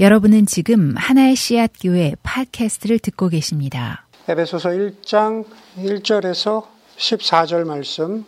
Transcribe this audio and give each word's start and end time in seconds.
여러분은 0.00 0.46
지금 0.46 0.94
하나의 0.96 1.34
씨앗 1.34 1.72
교회 1.82 2.14
팟캐스트를 2.22 3.00
듣고 3.00 3.28
계십니다. 3.28 4.06
에베소서 4.28 4.68
1장 4.68 5.44
1절에서 5.76 6.64
14절 6.96 7.64
말씀. 7.64 8.24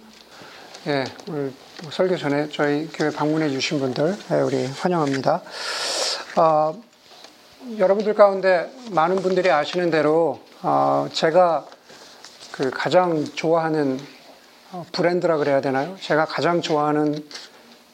예, 0.89 1.05
오늘 1.29 1.53
설교 1.93 2.17
전에 2.17 2.49
저희 2.49 2.89
교회 2.89 3.11
방문해 3.11 3.51
주신 3.51 3.79
분들 3.79 4.17
예, 4.33 4.41
우리 4.41 4.67
환영합니다. 4.67 5.43
어, 6.39 6.83
여러분들 7.79 8.15
가운데 8.15 8.69
많은 8.91 9.23
분들이 9.23 9.49
아시는 9.49 9.93
대로 9.93 10.41
어, 10.63 11.09
제가 11.13 11.67
그 12.51 12.71
가장 12.71 13.25
좋아하는 13.25 14.01
어, 14.73 14.85
브랜드라 14.91 15.37
그래야 15.37 15.61
되나요? 15.61 15.97
제가 16.01 16.25
가장 16.25 16.63
좋아하는 16.63 17.25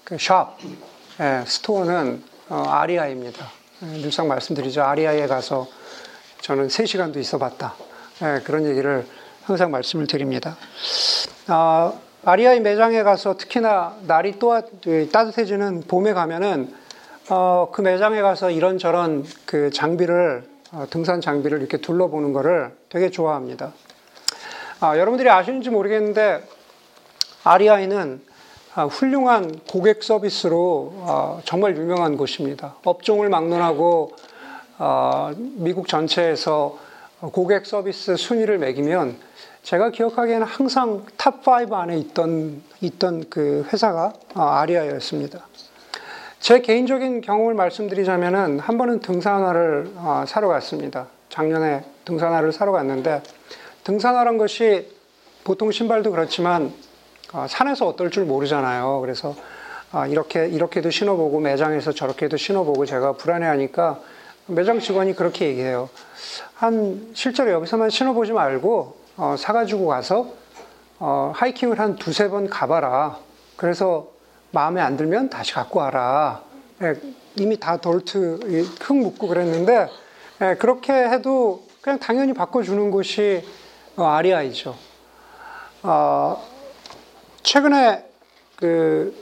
그 0.03 0.17
샵, 0.19 0.57
예, 1.21 1.45
스토어는 1.47 2.23
어, 2.49 2.65
아리아입니다. 2.71 3.56
예, 3.83 3.87
늘상 4.01 4.27
말씀드리죠. 4.29 4.83
아리아에 4.83 5.27
가서 5.27 5.67
저는 6.41 6.69
3시간도 6.69 7.19
있어 7.19 7.37
봤다. 7.37 7.75
예, 8.23 8.41
그런 8.43 8.65
얘기를 8.65 9.05
항상 9.45 9.71
말씀을 9.71 10.07
드립니다. 10.07 10.57
아, 11.47 11.93
아리아의 12.25 12.61
매장에 12.61 13.03
가서 13.03 13.37
특히나 13.37 13.97
날이 14.07 14.39
또 14.39 14.59
따뜻해지는 15.13 15.83
봄에 15.83 16.15
가면은 16.15 16.75
어, 17.29 17.69
그 17.71 17.83
매장에 17.83 18.23
가서 18.23 18.51
이런저런 18.51 19.27
그 19.45 19.71
장비를 19.71 20.45
어, 20.73 20.87
등산 20.89 21.21
장비를 21.21 21.59
이렇게 21.61 21.77
둘러보는 21.77 22.33
거를 22.33 22.75
되게 22.89 23.11
좋아합니다. 23.11 23.73
아, 24.81 24.97
여러분들이 24.97 25.29
아시는지 25.29 25.69
모르겠는데 25.69 26.43
REI는 27.45 28.23
아, 28.25 28.36
훌륭한 28.85 29.61
고객 29.69 30.03
서비스로 30.03 30.93
아, 31.07 31.41
정말 31.45 31.77
유명한 31.77 32.17
곳입니다. 32.17 32.75
업종을 32.85 33.31
막론하고 33.31 34.13
아, 34.79 35.35
미국 35.37 35.89
전체에서 35.89 36.79
고객 37.33 37.65
서비스 37.65 38.17
순위를 38.17 38.59
매기면 38.59 39.17
제가 39.63 39.91
기억하기에는 39.91 40.47
항상 40.47 41.07
top 41.17 41.47
5 41.49 41.75
안에 41.75 41.97
있던, 41.99 42.63
있던 42.83 43.25
그 43.31 43.67
회사가 43.73 44.13
REI였습니다. 44.35 45.41
제 46.39 46.61
개인적인 46.61 47.23
경험을 47.23 47.55
말씀드리자면은 47.55 48.61
한 48.61 48.79
번은 48.79 49.01
등산화를 49.01 49.91
사러 50.29 50.49
갔습니다. 50.49 51.09
작년에 51.31 51.85
등산화를 52.05 52.53
사러 52.53 52.71
갔는데 52.71 53.23
등산화란 53.83 54.39
것이 54.39 54.89
보통 55.43 55.73
신발도 55.73 56.13
그렇지만 56.13 56.67
아, 56.67 56.86
산에서 57.49 57.87
어떨 57.87 58.11
줄 58.11 58.25
모르잖아요. 58.25 59.01
그래서 59.01 59.35
아, 59.93 60.07
이렇게 60.07 60.47
이렇게도 60.49 60.91
신어보고 60.91 61.41
매장에서 61.41 61.93
저렇게도 61.93 62.37
신어보고 62.37 62.87
제가 62.87 63.13
불안해하니까 63.13 64.01
매장 64.47 64.81
직원이 64.81 65.15
그렇게 65.15 65.47
얘기해요. 65.49 65.89
한 66.55 67.11
실제로 67.15 67.51
여기서만 67.53 67.91
신어보지 67.91 68.33
말고 68.33 68.97
어, 69.17 69.35
사가지고 69.39 69.87
가서 69.87 70.29
어, 70.99 71.33
하이킹을 71.35 71.79
한 71.79 71.97
두세 71.97 72.29
번 72.29 72.49
가봐라. 72.49 73.19
그래서 73.57 74.09
마음에 74.51 74.81
안 74.81 74.97
들면 74.97 75.31
다시 75.31 75.53
갖고 75.53 75.81
와라. 75.81 76.43
예, 76.83 76.95
이미 77.37 77.59
다 77.59 77.77
돌트 77.77 78.67
흙 78.81 78.97
묻고 78.97 79.29
그랬는데 79.29 79.89
예, 80.43 80.55
그렇게 80.57 80.93
해도 80.93 81.63
그냥 81.81 81.99
당연히 81.99 82.33
바꿔주는 82.33 82.91
곳이 82.91 83.43
어, 83.97 84.05
아리아이죠. 84.05 84.75
어, 85.83 86.56
최근에 87.47 88.05
그 88.57 89.15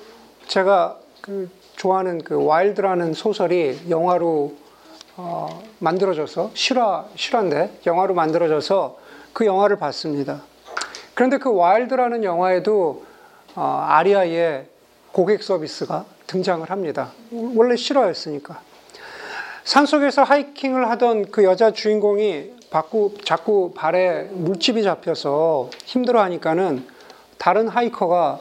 제가 0.46 0.98
그 1.20 1.50
좋아하는 1.76 2.24
그 2.24 2.42
와일드라는 2.42 3.12
소설이 3.12 3.90
영화로 3.90 4.54
어 5.18 5.62
만들어져서 5.78 6.52
실화 6.54 7.04
실화인데 7.16 7.80
영화로 7.84 8.14
만들어져서 8.14 8.98
그 9.34 9.44
영화를 9.44 9.76
봤습니다. 9.76 10.40
그런데 11.12 11.36
그 11.36 11.54
와일드라는 11.54 12.24
영화에도 12.24 13.04
어 13.56 13.84
아리아의 13.90 14.68
고객 15.12 15.42
서비스가 15.42 16.06
등장을 16.26 16.70
합니다. 16.70 17.12
원래 17.30 17.76
실화였으니까. 17.76 18.58
산속에서 19.64 20.22
하이킹을 20.22 20.88
하던 20.92 21.30
그 21.30 21.44
여자 21.44 21.72
주인공이 21.72 22.54
자꾸, 22.70 23.14
자꾸 23.22 23.72
발에 23.74 24.30
물집이 24.32 24.82
잡혀서 24.82 25.68
힘들어 25.84 26.22
하니까는 26.22 26.93
다른 27.38 27.68
하이커가 27.68 28.40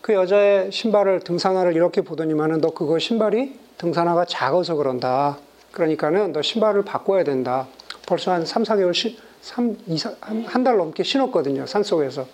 그 0.00 0.14
여자의 0.14 0.72
신발을 0.72 1.20
등산화를 1.20 1.74
이렇게 1.74 2.00
보더니만은 2.02 2.60
너 2.60 2.70
그거 2.70 2.98
신발이 2.98 3.58
등산화가 3.78 4.24
작아서 4.26 4.74
그런다. 4.74 5.38
그러니까는 5.70 6.32
너 6.32 6.42
신발을 6.42 6.84
바꿔야 6.84 7.24
된다. 7.24 7.66
벌써 8.06 8.32
한 8.32 8.44
3, 8.44 8.64
4개월, 8.64 8.92
3, 9.40 9.76
2, 9.86 9.98
한 10.46 10.64
달 10.64 10.76
넘게 10.76 11.02
신었거든요. 11.02 11.66
산속에서. 11.66 12.26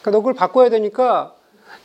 그러니까 0.00 0.10
너 0.12 0.18
그걸 0.18 0.34
바꿔야 0.34 0.68
되니까 0.70 1.34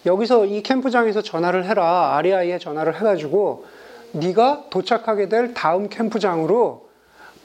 여기서 0.06 0.46
이 0.46 0.62
캠프장에서 0.64 1.22
전화를 1.22 1.66
해라. 1.66 2.16
REI에 2.18 2.60
전화를 2.60 2.96
해가지고 2.96 3.66
네가 4.14 4.66
도착하게 4.70 5.28
될 5.30 5.54
다음 5.54 5.90
캠프장으로 5.90 6.90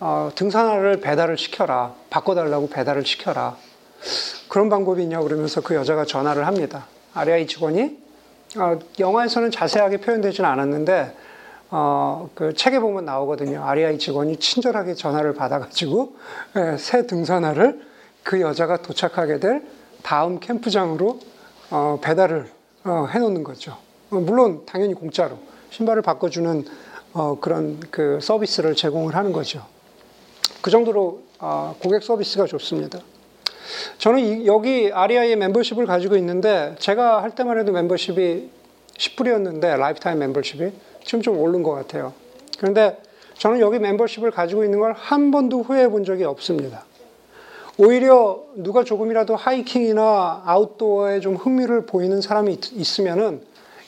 어, 0.01 0.31
등산화를 0.35 1.01
배달을 1.01 1.39
시켜라. 1.39 1.95
바꿔달라고 2.11 2.69
배달을 2.69 3.05
시켜라. 3.07 3.57
그런 4.57 4.71
방법이 4.71 5.03
있냐 5.03 5.21
그러면서 5.21 5.61
그 5.61 5.75
여자가 5.75 6.07
전화를 6.07 6.47
합니다. 6.47 6.87
아리아이 7.13 7.47
직원이 7.47 7.99
어, 8.57 8.79
영화에서는 8.99 9.51
자세하게 9.51 9.99
표현되지는 9.99 10.49
않았는데 10.49 11.15
어, 11.71 12.31
그 12.35 12.55
책에 12.55 12.79
보면 12.79 13.05
나오거든요. 13.05 13.63
아리아이 13.63 13.99
직원이 13.99 14.39
친절하게 14.39 14.95
전화를 14.95 15.35
받아가지고 15.35 16.17
예, 16.57 16.79
새 16.79 17.07
등산화를 17.07 17.83
그 18.23 18.41
여자가 18.41 18.79
도착하게 18.79 19.41
될 19.41 19.63
다음 20.03 20.41
캠프장으로 20.41 21.21
어, 21.71 21.99
배달을 22.01 22.51
어, 22.85 23.09
해놓는 23.11 23.45
거죠. 23.45 23.77
어, 24.11 24.17
물론 24.17 24.63
당연히 24.65 24.95
공짜로 24.95 25.39
신발을 25.69 26.01
바꿔주는 26.01 26.65
어, 27.13 27.39
그런 27.43 27.79
그 27.91 28.21
서비스를 28.23 28.75
제공을 28.75 29.17
하는 29.17 29.33
거죠. 29.33 29.67
그 30.63 30.71
정도로 30.71 31.25
고객 31.79 32.03
서비스가 32.03 32.47
좋습니다. 32.47 33.01
저는 33.99 34.21
이, 34.21 34.47
여기 34.47 34.91
REI의 34.93 35.37
멤버십을 35.37 35.87
가지고 35.87 36.17
있는데 36.17 36.75
제가 36.79 37.23
할 37.23 37.35
때만 37.35 37.59
해도 37.59 37.73
멤버십이 37.73 38.51
10불이었는데 38.97 39.77
lifetime 39.79 40.19
멤버십이 40.19 40.73
지금 41.05 41.23
좀 41.23 41.39
오른 41.39 41.63
것 41.63 41.73
같아요. 41.73 42.13
그런데 42.59 42.99
저는 43.39 43.61
여기 43.61 43.79
멤버십을 43.79 44.31
가지고 44.31 44.65
있는 44.65 44.79
걸 44.81 44.95
한 44.95 45.31
번도 45.31 45.63
후회해 45.63 45.89
본 45.89 46.05
적이 46.05 46.25
없습니다. 46.25 46.85
오히려 47.79 48.43
누가 48.55 48.85
조금이라도 48.85 49.37
하이킹이나 49.37 50.43
아웃도어에 50.47 51.21
좀 51.21 51.37
흥미를 51.37 51.85
보이는 51.85 52.21
사람이 52.23 52.59
있, 52.73 53.01
으면은 53.01 53.43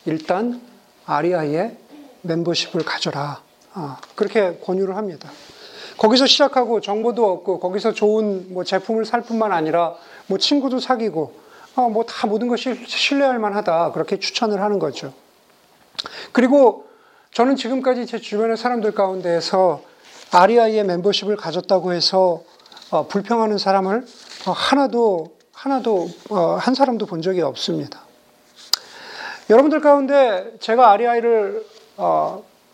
일단 0.05 0.61
아리아의 1.07 1.77
멤버십을 2.23 2.85
가져라. 2.85 3.41
아, 3.73 3.99
그렇게 4.15 4.59
권유를 4.63 4.97
합니다. 4.97 5.31
거기서 5.99 6.27
시작하고 6.27 6.81
정보도 6.81 7.33
얻고 7.33 7.59
거기서 7.59 7.93
좋은 7.93 8.55
뭐 8.55 8.65
제품을 8.65 9.05
살 9.05 9.21
뿐만 9.21 9.53
아니라 9.53 9.95
뭐 10.27 10.39
친구도 10.39 10.79
사귀고 10.79 11.35
어, 11.75 11.89
뭐다 11.91 12.27
모든 12.29 12.49
것이 12.49 12.75
신뢰할 12.87 13.39
만하다 13.39 13.93
그렇게 13.93 14.19
추천을 14.19 14.63
하는 14.63 14.79
거죠. 14.79 15.13
그리고 16.33 16.87
저는 17.33 17.57
지금까지 17.57 18.07
제 18.07 18.19
주변의 18.19 18.57
사람들 18.57 18.93
가운데에서 18.93 19.83
REI의 20.33 20.85
멤버십을 20.85 21.37
가졌다고 21.37 21.93
해서 21.93 22.43
어, 22.91 23.07
불평하는 23.07 23.59
사람을 23.59 24.07
어, 24.47 24.51
하나도 24.53 25.37
하나도 25.53 26.09
어, 26.31 26.57
한 26.61 26.75
사람도 26.75 27.07
본 27.07 27.23
적이 27.23 27.43
없습니다. 27.43 28.03
여러분들 29.51 29.81
가운데 29.81 30.53
제가 30.61 30.93
REI를 30.93 31.65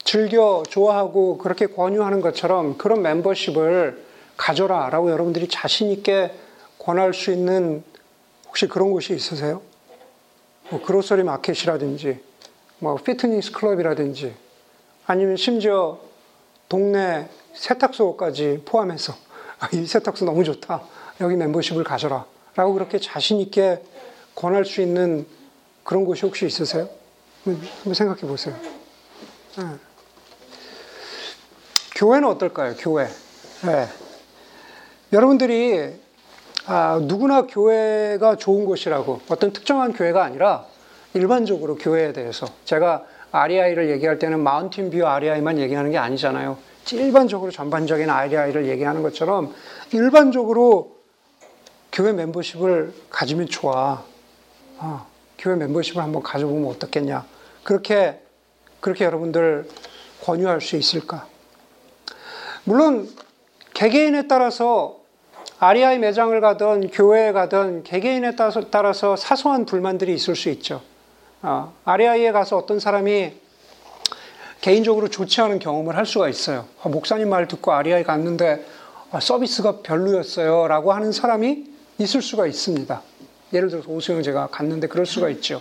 즐겨 0.04 0.62
좋아하고 0.68 1.38
그렇게 1.38 1.66
권유하는 1.66 2.20
것처럼 2.20 2.76
그런 2.76 3.02
멤버십을 3.02 4.04
가져라 4.36 4.90
라고 4.90 5.10
여러분들이 5.10 5.48
자신있게 5.48 6.34
권할 6.78 7.14
수 7.14 7.32
있는 7.32 7.82
혹시 8.46 8.68
그런 8.68 8.90
곳이 8.90 9.14
있으세요? 9.14 9.62
뭐 10.70 10.82
그로서리 10.82 11.22
마켓이라든지 11.22 12.20
뭐 12.78 12.96
피트니스 12.96 13.52
클럽이라든지 13.52 14.34
아니면 15.06 15.36
심지어 15.36 15.98
동네 16.68 17.28
세탁소까지 17.54 18.62
포함해서 18.64 19.14
아, 19.60 19.68
이 19.72 19.86
세탁소 19.86 20.24
너무 20.24 20.44
좋다. 20.44 20.82
여기 21.20 21.36
멤버십을 21.36 21.84
가져라. 21.84 22.26
라고 22.56 22.74
그렇게 22.74 22.98
자신있게 22.98 23.82
권할 24.34 24.64
수 24.64 24.80
있는 24.80 25.26
그런 25.82 26.04
곳이 26.04 26.26
혹시 26.26 26.46
있으세요? 26.46 26.88
한번 27.44 27.94
생각해 27.94 28.22
보세요. 28.22 28.54
네. 29.56 29.64
교회는 31.94 32.28
어떨까요? 32.28 32.74
교회. 32.78 33.06
네. 33.06 33.86
여러분들이 35.12 35.92
아, 36.66 36.98
누구나 37.02 37.42
교회가 37.42 38.36
좋은 38.36 38.64
곳이라고 38.64 39.20
어떤 39.28 39.52
특정한 39.52 39.92
교회가 39.92 40.24
아니라 40.24 40.64
일반적으로 41.12 41.76
교회에 41.76 42.12
대해서 42.12 42.46
제가 42.64 43.04
REI를 43.30 43.90
얘기할 43.90 44.18
때는 44.18 44.40
Mountain 44.40 44.90
View 44.90 45.06
REI만 45.06 45.58
얘기하는 45.58 45.90
게 45.90 45.98
아니잖아요. 45.98 46.58
일반적으로 46.92 47.50
전반적인 47.50 48.10
REI를 48.10 48.66
얘기하는 48.66 49.02
것처럼 49.02 49.54
일반적으로 49.92 50.96
교회 51.92 52.12
멤버십을 52.12 52.92
가지면 53.10 53.46
좋아. 53.46 54.02
어, 54.78 55.06
교회 55.38 55.54
멤버십을 55.54 56.02
한번 56.02 56.22
가져보면 56.22 56.68
어떻겠냐. 56.70 57.24
그렇게, 57.62 58.20
그렇게 58.80 59.04
여러분들 59.04 59.68
권유할 60.24 60.60
수 60.60 60.76
있을까? 60.76 61.26
물론, 62.64 63.08
개개인에 63.74 64.26
따라서 64.26 65.00
REI 65.58 65.98
매장을 65.98 66.38
가든 66.40 66.90
교회에 66.90 67.32
가든 67.32 67.84
개개인에 67.84 68.36
따라서, 68.36 69.16
사소한 69.16 69.66
불만들이 69.66 70.14
있을 70.14 70.34
수 70.34 70.48
있죠. 70.50 70.80
어, 71.42 71.74
REI에 71.84 72.32
가서 72.32 72.56
어떤 72.56 72.80
사람이 72.80 73.32
개인적으로 74.62 75.08
좋지 75.08 75.42
않은 75.42 75.58
경험을 75.58 75.94
할 75.94 76.06
수가 76.06 76.30
있어요. 76.30 76.66
아, 76.82 76.88
목사님 76.88 77.28
말 77.28 77.46
듣고 77.48 77.72
REI 77.72 78.02
갔는데 78.02 78.64
아, 79.10 79.20
서비스가 79.20 79.82
별로였어요. 79.82 80.66
라고 80.68 80.94
하는 80.94 81.12
사람이 81.12 81.66
있을 81.98 82.22
수가 82.22 82.46
있습니다. 82.46 83.02
예를 83.52 83.68
들어서 83.68 83.90
오수영 83.90 84.22
제가 84.22 84.46
갔는데 84.46 84.88
그럴 84.88 85.04
수가 85.04 85.28
있죠. 85.28 85.60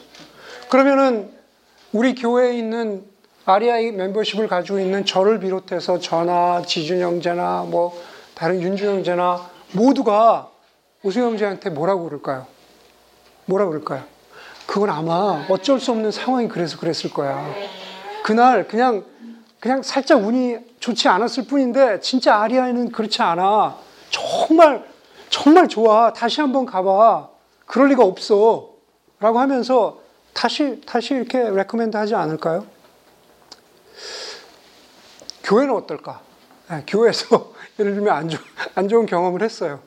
그러면은 0.69 1.31
우리 1.91 2.15
교회에 2.15 2.57
있는 2.57 3.03
REI 3.45 3.91
멤버십을 3.91 4.47
가지고 4.47 4.79
있는 4.79 5.05
저를 5.05 5.39
비롯해서 5.39 5.99
저나 5.99 6.61
지준 6.65 7.01
형제나 7.01 7.65
뭐 7.69 7.93
다른 8.35 8.61
윤주 8.61 8.85
형제나 8.85 9.49
모두가 9.73 10.49
오수영 11.03 11.31
형제한테 11.31 11.69
뭐라고 11.69 12.05
그럴까요? 12.05 12.47
뭐라고 13.45 13.71
그럴까요? 13.71 14.03
그건 14.65 14.89
아마 14.89 15.45
어쩔 15.49 15.79
수 15.79 15.91
없는 15.91 16.11
상황이 16.11 16.47
그래서 16.47 16.79
그랬을 16.79 17.11
거야. 17.11 17.45
그날 18.23 18.65
그냥 18.65 19.03
그냥 19.59 19.83
살짝 19.83 20.23
운이 20.25 20.57
좋지 20.79 21.09
않았을 21.09 21.45
뿐인데 21.47 21.99
진짜 21.99 22.37
REI는 22.37 22.93
그렇지 22.93 23.21
않아. 23.21 23.75
정말 24.09 24.85
정말 25.29 25.67
좋아. 25.67 26.13
다시 26.13 26.39
한번 26.39 26.65
가봐. 26.65 27.27
그럴 27.65 27.89
리가 27.89 28.05
없어. 28.05 28.69
라고 29.19 29.39
하면서 29.39 29.99
다시 30.33 30.81
다시 30.85 31.13
이렇게 31.13 31.49
recommend 31.49 31.97
하지 31.97 32.15
않을까요? 32.15 32.65
교회는 35.43 35.73
어떨까? 35.73 36.21
네, 36.69 36.83
교회에서 36.87 37.53
예를 37.79 37.95
들면 37.95 38.13
안, 38.13 38.29
좋, 38.29 38.39
안 38.75 38.87
좋은 38.87 39.05
경험을 39.05 39.41
했어요. 39.41 39.79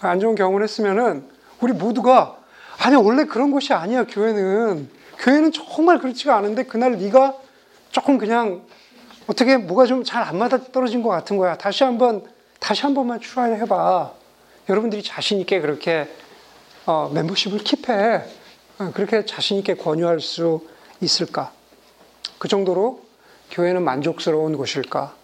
안 0.00 0.20
좋은 0.20 0.34
경험을 0.34 0.62
했으면은 0.62 1.28
우리 1.60 1.72
모두가 1.72 2.36
아니 2.78 2.96
원래 2.96 3.24
그런 3.24 3.50
곳이 3.50 3.72
아니야 3.72 4.04
교회는 4.04 4.90
교회는 5.18 5.52
정말 5.52 5.98
그렇지가 5.98 6.36
않은데 6.36 6.64
그날 6.64 6.98
네가 6.98 7.34
조금 7.92 8.18
그냥 8.18 8.62
어떻게 9.26 9.56
뭐가 9.56 9.86
좀 9.86 10.02
잘 10.04 10.22
안 10.24 10.36
맞아 10.38 10.58
떨어진 10.72 11.02
것 11.02 11.08
같은 11.10 11.36
거야. 11.38 11.56
다시 11.56 11.84
한번 11.84 12.24
다시 12.58 12.82
한 12.82 12.94
번만 12.94 13.20
try를 13.20 13.58
해봐. 13.62 14.12
여러분들이 14.68 15.02
자신 15.02 15.38
있게 15.40 15.60
그렇게 15.60 16.08
어, 16.86 17.10
멤버십을 17.14 17.60
keep해. 17.60 18.24
어, 18.80 18.90
그렇게 18.92 19.24
자신 19.24 19.58
있게 19.58 19.74
권유할 19.74 20.20
수 20.20 20.66
있을까? 21.00 21.52
그 22.38 22.48
정도로 22.48 23.03
교회는 23.54 23.82
만족스러운 23.84 24.56
곳일까? 24.56 25.14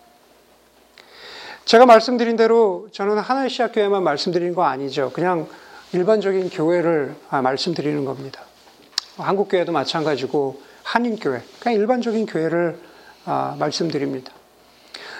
제가 1.64 1.84
말씀드린 1.84 2.36
대로 2.36 2.88
저는 2.92 3.18
하나의 3.18 3.50
시학교회만 3.50 4.04
말씀드리는 4.04 4.54
거 4.54 4.62
아니죠. 4.62 5.10
그냥 5.12 5.48
일반적인 5.92 6.50
교회를 6.50 7.16
아, 7.28 7.42
말씀드리는 7.42 8.04
겁니다. 8.04 8.42
한국 9.16 9.48
교회도 9.48 9.72
마찬가지고 9.72 10.62
한인 10.84 11.18
교회, 11.18 11.42
그냥 11.58 11.78
일반적인 11.78 12.26
교회를 12.26 12.78
아, 13.24 13.56
말씀드립니다. 13.58 14.32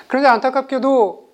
그런데 0.07 0.29
안타깝게도 0.29 1.29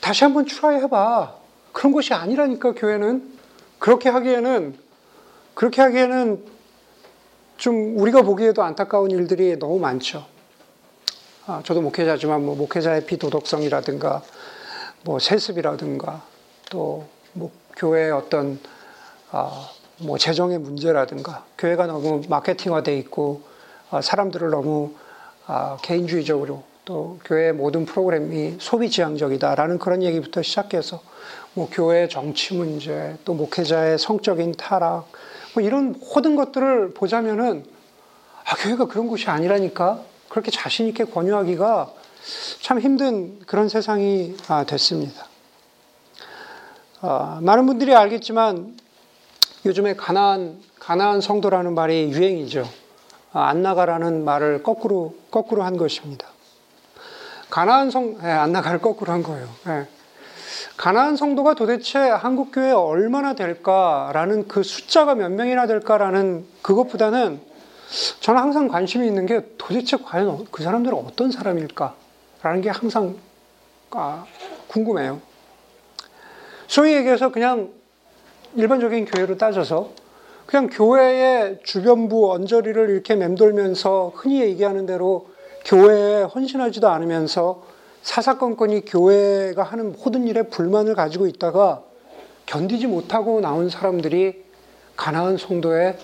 다시 0.00 0.24
한번 0.24 0.44
try 0.44 0.82
해봐. 0.82 1.36
그런 1.72 1.92
것이 1.92 2.12
아니라니까 2.14 2.72
교회는 2.72 3.32
그렇게 3.78 4.08
하기에는 4.08 4.76
그렇게 5.54 5.82
하기에는 5.82 6.44
좀 7.56 7.96
우리가 7.96 8.22
보기에도 8.22 8.64
안타까운 8.64 9.12
일들이 9.12 9.56
너무 9.56 9.78
많죠. 9.78 10.31
아, 11.46 11.62
저도 11.64 11.80
목회자지만 11.82 12.44
뭐 12.44 12.54
목회자의 12.56 13.06
비도덕성이라든가 13.06 14.22
뭐 15.04 15.18
세습이라든가 15.18 16.22
또 16.70 17.06
뭐 17.32 17.50
교회의 17.76 18.12
어떤 18.12 18.58
아, 19.30 19.70
뭐 19.98 20.18
재정의 20.18 20.58
문제라든가 20.58 21.44
교회가 21.58 21.86
너무 21.86 22.22
마케팅화돼 22.28 22.96
있고 22.98 23.42
아, 23.90 24.02
사람들을 24.02 24.50
너무 24.50 24.92
아, 25.46 25.78
개인주의적으로 25.82 26.62
또 26.84 27.18
교회의 27.24 27.52
모든 27.52 27.86
프로그램이 27.86 28.56
소비 28.58 28.90
지향적이다라는 28.90 29.78
그런 29.78 30.02
얘기부터 30.02 30.42
시작해서 30.42 31.00
뭐 31.54 31.68
교회 31.70 32.08
정치 32.08 32.54
문제 32.54 33.16
또 33.24 33.34
목회자의 33.34 33.98
성적인 33.98 34.52
타락 34.56 35.10
뭐 35.54 35.62
이런 35.62 35.94
모든 36.14 36.34
것들을 36.34 36.92
보자면은 36.94 37.64
아 38.44 38.56
교회가 38.56 38.86
그런 38.86 39.06
곳이 39.06 39.30
아니라니까 39.30 40.02
그렇게 40.32 40.50
자신 40.50 40.86
있게 40.88 41.04
권유하기가 41.04 41.92
참 42.62 42.80
힘든 42.80 43.38
그런 43.40 43.68
세상이 43.68 44.34
됐습니다. 44.66 45.26
어, 47.02 47.38
많은 47.42 47.66
분들이 47.66 47.94
알겠지만 47.94 48.78
요즘에 49.66 49.94
가나안 49.94 50.58
가나안 50.78 51.20
성도라는 51.20 51.74
말이 51.74 52.10
유행이죠. 52.10 52.66
아, 53.34 53.48
안 53.48 53.62
나가라는 53.62 54.24
말을 54.24 54.62
거꾸로 54.62 55.14
거꾸로 55.30 55.64
한 55.64 55.76
것입니다. 55.76 56.26
가나안 57.50 57.90
성, 57.90 58.16
예, 58.22 58.26
안 58.28 58.52
나갈 58.52 58.78
거꾸로 58.78 59.12
한 59.12 59.22
거예요. 59.22 59.46
예. 59.66 59.86
가나안 60.78 61.16
성도가 61.16 61.52
도대체 61.52 61.98
한국 61.98 62.52
교회에 62.52 62.72
얼마나 62.72 63.34
될까라는 63.34 64.48
그 64.48 64.62
숫자가 64.62 65.14
몇 65.14 65.30
명이나 65.30 65.66
될까라는 65.66 66.46
그것보다는 66.62 67.51
저는 68.20 68.40
항상 68.40 68.68
관심이 68.68 69.06
있는 69.06 69.26
게 69.26 69.44
도대체 69.58 69.98
과연 69.98 70.46
그 70.50 70.62
사람들은 70.62 70.96
어떤 70.96 71.30
사람일까라는 71.30 72.62
게 72.62 72.70
항상 72.70 73.16
아, 73.90 74.24
궁금해요. 74.68 75.20
소위 76.66 76.94
얘기해서 76.94 77.30
그냥 77.30 77.70
일반적인 78.54 79.04
교회로 79.04 79.36
따져서 79.36 79.90
그냥 80.46 80.68
교회의 80.70 81.60
주변부 81.64 82.32
언저리를 82.32 82.90
이렇게 82.90 83.14
맴돌면서 83.14 84.12
흔히 84.14 84.40
얘기하는 84.40 84.86
대로 84.86 85.28
교회에 85.66 86.22
헌신하지도 86.22 86.88
않으면서 86.88 87.62
사사건건이 88.02 88.86
교회가 88.86 89.62
하는 89.62 89.92
모든 89.92 90.26
일에 90.26 90.42
불만을 90.42 90.94
가지고 90.94 91.26
있다가 91.26 91.82
견디지 92.46 92.86
못하고 92.86 93.40
나온 93.40 93.68
사람들이 93.68 94.42
가나안 94.96 95.36
성도의 95.36 95.98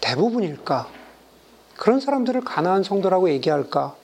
대부분일까? 0.00 1.01
그런 1.76 2.00
사람들을 2.00 2.42
가나안 2.42 2.82
성도라고 2.82 3.30
얘기할까? 3.30 3.94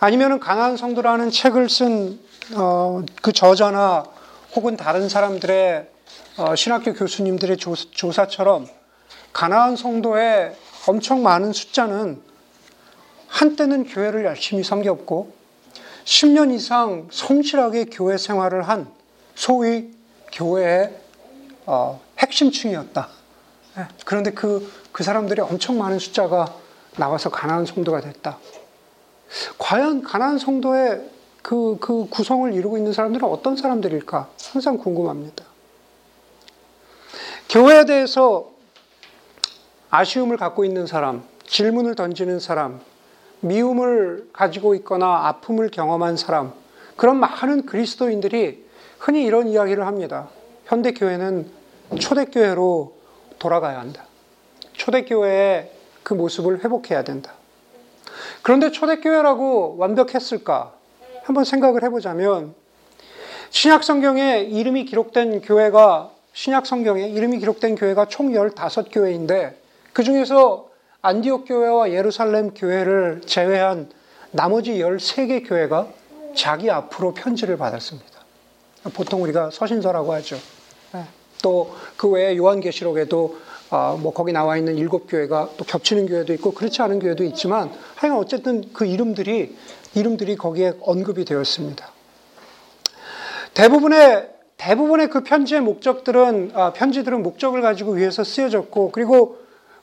아니면은 0.00 0.40
가나안 0.40 0.76
성도라는 0.76 1.30
책을 1.30 1.68
쓴그 1.68 2.18
어, 2.56 3.02
그 3.22 3.32
저자나 3.32 4.04
혹은 4.54 4.76
다른 4.76 5.08
사람들의 5.08 5.88
어, 6.38 6.56
신학교 6.56 6.92
교수님들의 6.92 7.56
조사 7.56 8.26
처럼 8.26 8.66
가나안 9.32 9.76
성도의 9.76 10.56
엄청 10.86 11.22
많은 11.22 11.52
숫자는 11.52 12.20
한때는 13.28 13.84
교회를 13.84 14.24
열심히 14.24 14.62
섬겼고 14.62 15.32
10년 16.04 16.52
이상 16.52 17.08
성실하게 17.10 17.86
교회 17.86 18.18
생활을 18.18 18.68
한 18.68 18.88
소위 19.34 19.92
교회의 20.32 20.94
어, 21.64 22.00
핵심층이었다. 22.18 23.08
예, 23.78 23.86
그런데 24.04 24.32
그, 24.32 24.70
그 24.92 25.02
사람들이 25.02 25.40
엄청 25.40 25.78
많은 25.78 25.98
숫자가 25.98 26.54
나와서 26.96 27.30
가나안 27.30 27.64
성도가 27.66 28.00
됐다. 28.00 28.38
과연 29.58 30.02
가나안 30.02 30.38
성도의 30.38 31.10
그, 31.42 31.76
그 31.80 32.06
구성을 32.08 32.52
이루고 32.52 32.76
있는 32.76 32.92
사람들은 32.92 33.26
어떤 33.26 33.56
사람들일까? 33.56 34.28
항상 34.52 34.78
궁금합니다. 34.78 35.44
교회에 37.48 37.84
대해서 37.84 38.50
아쉬움을 39.90 40.36
갖고 40.36 40.64
있는 40.64 40.86
사람, 40.86 41.24
질문을 41.46 41.94
던지는 41.94 42.40
사람, 42.40 42.80
미움을 43.40 44.28
가지고 44.32 44.74
있거나 44.76 45.26
아픔을 45.26 45.70
경험한 45.70 46.16
사람, 46.16 46.52
그런 46.96 47.18
많은 47.18 47.66
그리스도인들이 47.66 48.64
흔히 48.98 49.24
이런 49.24 49.48
이야기를 49.48 49.86
합니다. 49.86 50.28
현대교회는 50.66 51.50
초대교회로 51.98 52.94
돌아가야 53.38 53.80
한다. 53.80 54.04
초대교회의 54.82 55.70
그 56.02 56.14
모습을 56.14 56.64
회복해야 56.64 57.04
된다. 57.04 57.32
그런데 58.42 58.72
초대교회라고 58.72 59.76
완벽했을까? 59.78 60.74
한번 61.22 61.44
생각을 61.44 61.84
해보자면, 61.84 62.54
신약 63.50 63.84
성경에 63.84 64.40
이름이 64.40 64.86
기록된 64.86 65.42
교회가 65.42 66.10
신약 66.32 66.66
성경에 66.66 67.06
이름이 67.06 67.38
기록된 67.38 67.76
교회가 67.76 68.06
총 68.08 68.32
15교회인데 68.32 69.54
그 69.92 70.02
중에서 70.02 70.70
안디옥 71.02 71.44
교회와 71.46 71.90
예루살렘 71.90 72.54
교회를 72.54 73.20
제외한 73.26 73.90
나머지 74.30 74.78
13개 74.78 75.46
교회가 75.46 75.88
자기 76.34 76.70
앞으로 76.70 77.12
편지를 77.12 77.56
받았습니다. 77.58 78.10
보통 78.94 79.22
우리가 79.22 79.50
서신서라고 79.50 80.14
하죠. 80.14 80.36
예. 80.94 81.04
또그 81.42 82.08
외에 82.08 82.36
요한계시록에도 82.36 83.36
아, 83.74 83.96
뭐 83.98 84.12
거기 84.12 84.32
나와 84.32 84.58
있는 84.58 84.76
일곱 84.76 85.06
교회가 85.08 85.50
또 85.56 85.64
겹치는 85.64 86.06
교회도 86.06 86.34
있고 86.34 86.52
그렇지 86.52 86.82
않은 86.82 86.98
교회도 86.98 87.24
있지만 87.24 87.70
하여간 87.94 88.20
어쨌든 88.20 88.70
그 88.74 88.84
이름들이 88.84 89.56
이름들이 89.94 90.36
거기에 90.36 90.74
언급이 90.82 91.24
되었습니다. 91.24 91.88
대부분의 93.54 94.28
대부분의 94.58 95.08
그 95.08 95.22
편지의 95.24 95.62
목적들은 95.62 96.52
아, 96.54 96.72
편지들은 96.74 97.22
목적을 97.22 97.62
가지고 97.62 97.92
위해서 97.92 98.24
쓰여졌고 98.24 98.92
그리고 98.92 99.38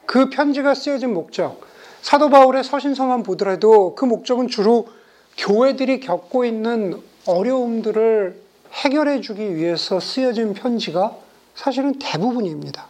그 0.05 0.29
편지가 0.29 0.75
쓰여진 0.75 1.11
목적 1.11 1.59
사도 2.03 2.29
바울의 2.29 2.63
서신서만 2.63 3.23
보더라도 3.23 3.95
그 3.95 4.05
목적은 4.05 4.49
주로 4.49 4.87
교회들이 5.35 5.99
겪고 5.99 6.45
있는 6.45 7.01
어려움들을 7.25 8.39
해결해 8.71 9.21
주기 9.21 9.55
위해서 9.55 9.99
쓰여진 9.99 10.53
편지가 10.53 11.15
사실은 11.55 11.95
대부분입니다. 11.97 12.88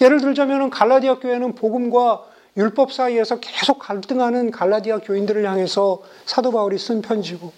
예를 0.00 0.20
들자면 0.20 0.70
갈라디아 0.70 1.18
교회는 1.18 1.54
복음과 1.54 2.24
율법 2.56 2.92
사이에서 2.92 3.38
계속 3.40 3.78
갈등하는 3.78 4.50
갈라디아 4.50 4.98
교인들을 4.98 5.44
향해서 5.46 6.02
사도 6.24 6.50
바울이 6.50 6.78
쓴 6.78 7.02
편지고 7.02 7.52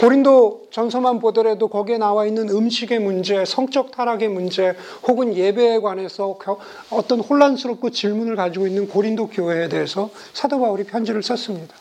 고린도 0.00 0.68
전서만 0.70 1.18
보더라도 1.18 1.68
거기에 1.68 1.98
나와 1.98 2.24
있는 2.24 2.48
음식의 2.48 3.00
문제, 3.00 3.44
성적 3.44 3.90
타락의 3.90 4.28
문제, 4.28 4.74
혹은 5.06 5.34
예배에 5.34 5.80
관해서 5.80 6.38
어떤 6.90 7.20
혼란스럽고 7.20 7.90
질문을 7.90 8.36
가지고 8.36 8.66
있는 8.66 8.88
고린도 8.88 9.28
교회에 9.28 9.68
대해서 9.68 10.10
사도 10.32 10.60
바울이 10.60 10.84
편지를 10.84 11.22
썼습니다. 11.22 11.74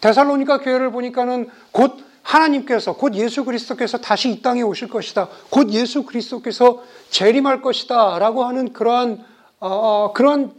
데살로니가 0.00 0.58
교회를 0.60 0.90
보니까는 0.90 1.48
곧 1.70 1.98
하나님께서 2.22 2.94
곧 2.94 3.14
예수 3.14 3.44
그리스도께서 3.44 3.98
다시 3.98 4.30
이 4.30 4.42
땅에 4.42 4.62
오실 4.62 4.88
것이다. 4.88 5.28
곧 5.50 5.70
예수 5.72 6.04
그리스도께서 6.04 6.82
재림할 7.10 7.62
것이다라고 7.62 8.44
하는 8.44 8.72
그러한 8.72 9.22
어, 9.64 9.68
어 9.68 10.12
그런 10.12 10.52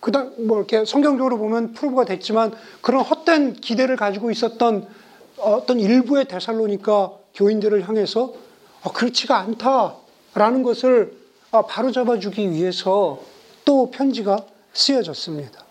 그다 0.00 0.30
뭐 0.38 0.56
이렇게 0.56 0.86
성경적으로 0.86 1.36
보면 1.36 1.74
프로브가 1.74 2.06
됐지만 2.06 2.54
그런 2.80 3.02
헛된 3.02 3.56
기대를 3.56 3.96
가지고 3.96 4.30
있었던 4.30 4.88
어떤 5.36 5.78
일부의 5.78 6.26
데살로니까 6.26 7.12
교인들을 7.34 7.86
향해서 7.86 8.32
어, 8.82 8.92
그렇지가 8.92 9.38
않다라는 9.40 10.62
것을 10.62 11.14
어, 11.50 11.66
바로잡아주기 11.66 12.50
위해서 12.50 13.20
또 13.66 13.90
편지가 13.90 14.38
쓰여졌습니다. 14.72 15.62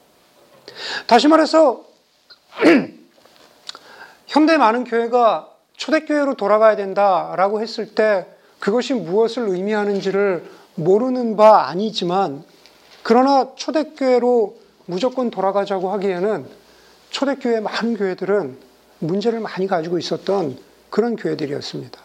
다시 1.08 1.27
말해서 1.27 1.86
현대 4.27 4.58
많은 4.58 4.84
교회가 4.84 5.50
초대교회로 5.75 6.36
돌아가야 6.36 6.75
된다라고 6.75 7.62
했을 7.62 7.96
때 7.96 8.27
그것이 8.60 8.94
무엇을 8.94 9.50
의미하는지를 9.50 10.48
모르는 10.75 11.36
바 11.36 11.68
아니지만 11.68 12.44
그러나 13.08 13.52
초대교회로 13.56 14.58
무조건 14.88 15.30
돌아가자고 15.30 15.92
하기에는 15.92 16.48
초대교회 17.12 17.60
많은 17.60 17.98
교회들은 17.98 18.58
문제를 18.98 19.42
많이 19.42 19.68
가지고 19.68 20.00
있었던 20.00 20.58
그런 20.90 21.16
교회들이었습니다. 21.16 22.02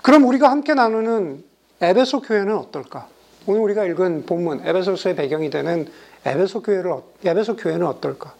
그럼 0.00 0.24
우리가 0.24 0.50
함께 0.50 0.72
나누는 0.72 1.44
에베소 1.82 2.22
교회는 2.22 2.56
어떨까? 2.56 3.08
오늘 3.44 3.60
우리가 3.60 3.84
읽은 3.84 4.24
본문 4.24 4.66
에베소서의 4.66 5.14
배경이 5.14 5.50
되는 5.50 5.92
에베소 6.24 6.62
교회를 6.62 6.90
어, 6.90 7.02
에베소 7.22 7.56
교회는 7.56 7.86
어떨까? 7.86 8.32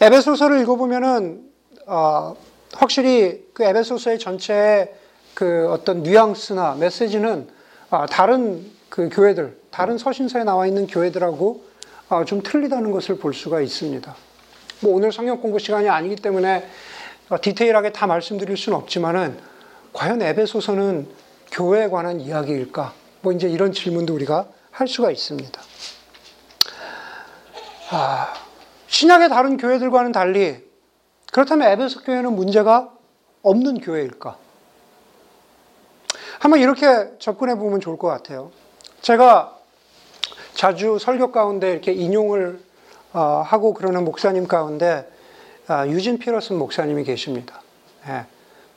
에베소서를 0.00 0.60
읽어보면은 0.60 1.50
어, 1.86 2.36
확실히 2.74 3.44
그 3.52 3.64
에베소서의 3.64 4.20
전체의 4.20 4.94
그 5.34 5.68
어떤 5.68 6.04
뉘앙스나 6.04 6.76
메시지는 6.76 7.48
어, 7.90 8.06
다른 8.06 8.70
그 8.92 9.08
교회들, 9.08 9.58
다른 9.70 9.96
서신서에 9.96 10.44
나와 10.44 10.66
있는 10.66 10.86
교회들하고 10.86 11.64
어, 12.10 12.26
좀 12.26 12.42
틀리다는 12.42 12.90
것을 12.90 13.16
볼 13.16 13.32
수가 13.32 13.62
있습니다. 13.62 14.14
뭐 14.80 14.94
오늘 14.94 15.10
성경 15.10 15.40
공부 15.40 15.58
시간이 15.58 15.88
아니기 15.88 16.14
때문에 16.16 16.68
어, 17.30 17.40
디테일하게 17.40 17.92
다 17.92 18.06
말씀드릴 18.06 18.54
수는 18.58 18.76
없지만은 18.76 19.38
과연 19.94 20.20
에베소서는 20.20 21.08
교회에 21.52 21.88
관한 21.88 22.20
이야기일까? 22.20 22.92
뭐 23.22 23.32
이제 23.32 23.48
이런 23.48 23.72
질문도 23.72 24.12
우리가 24.12 24.48
할 24.70 24.86
수가 24.86 25.10
있습니다. 25.10 25.58
아, 27.92 28.34
신약의 28.88 29.30
다른 29.30 29.56
교회들과는 29.56 30.12
달리 30.12 30.62
그렇다면 31.32 31.66
에베소 31.70 32.02
교회는 32.02 32.34
문제가 32.34 32.92
없는 33.40 33.80
교회일까? 33.80 34.36
한번 36.40 36.60
이렇게 36.60 37.16
접근해 37.18 37.54
보면 37.54 37.80
좋을 37.80 37.96
것 37.96 38.08
같아요. 38.08 38.52
제가 39.02 39.58
자주 40.54 40.98
설교 41.00 41.32
가운데 41.32 41.72
이렇게 41.72 41.92
인용을 41.92 42.60
어, 43.12 43.42
하고 43.44 43.74
그러는 43.74 44.04
목사님 44.04 44.46
가운데 44.46 45.10
아, 45.66 45.86
유진 45.88 46.18
피러슨 46.18 46.56
목사님이 46.56 47.02
계십니다. 47.02 47.62
예. 48.06 48.26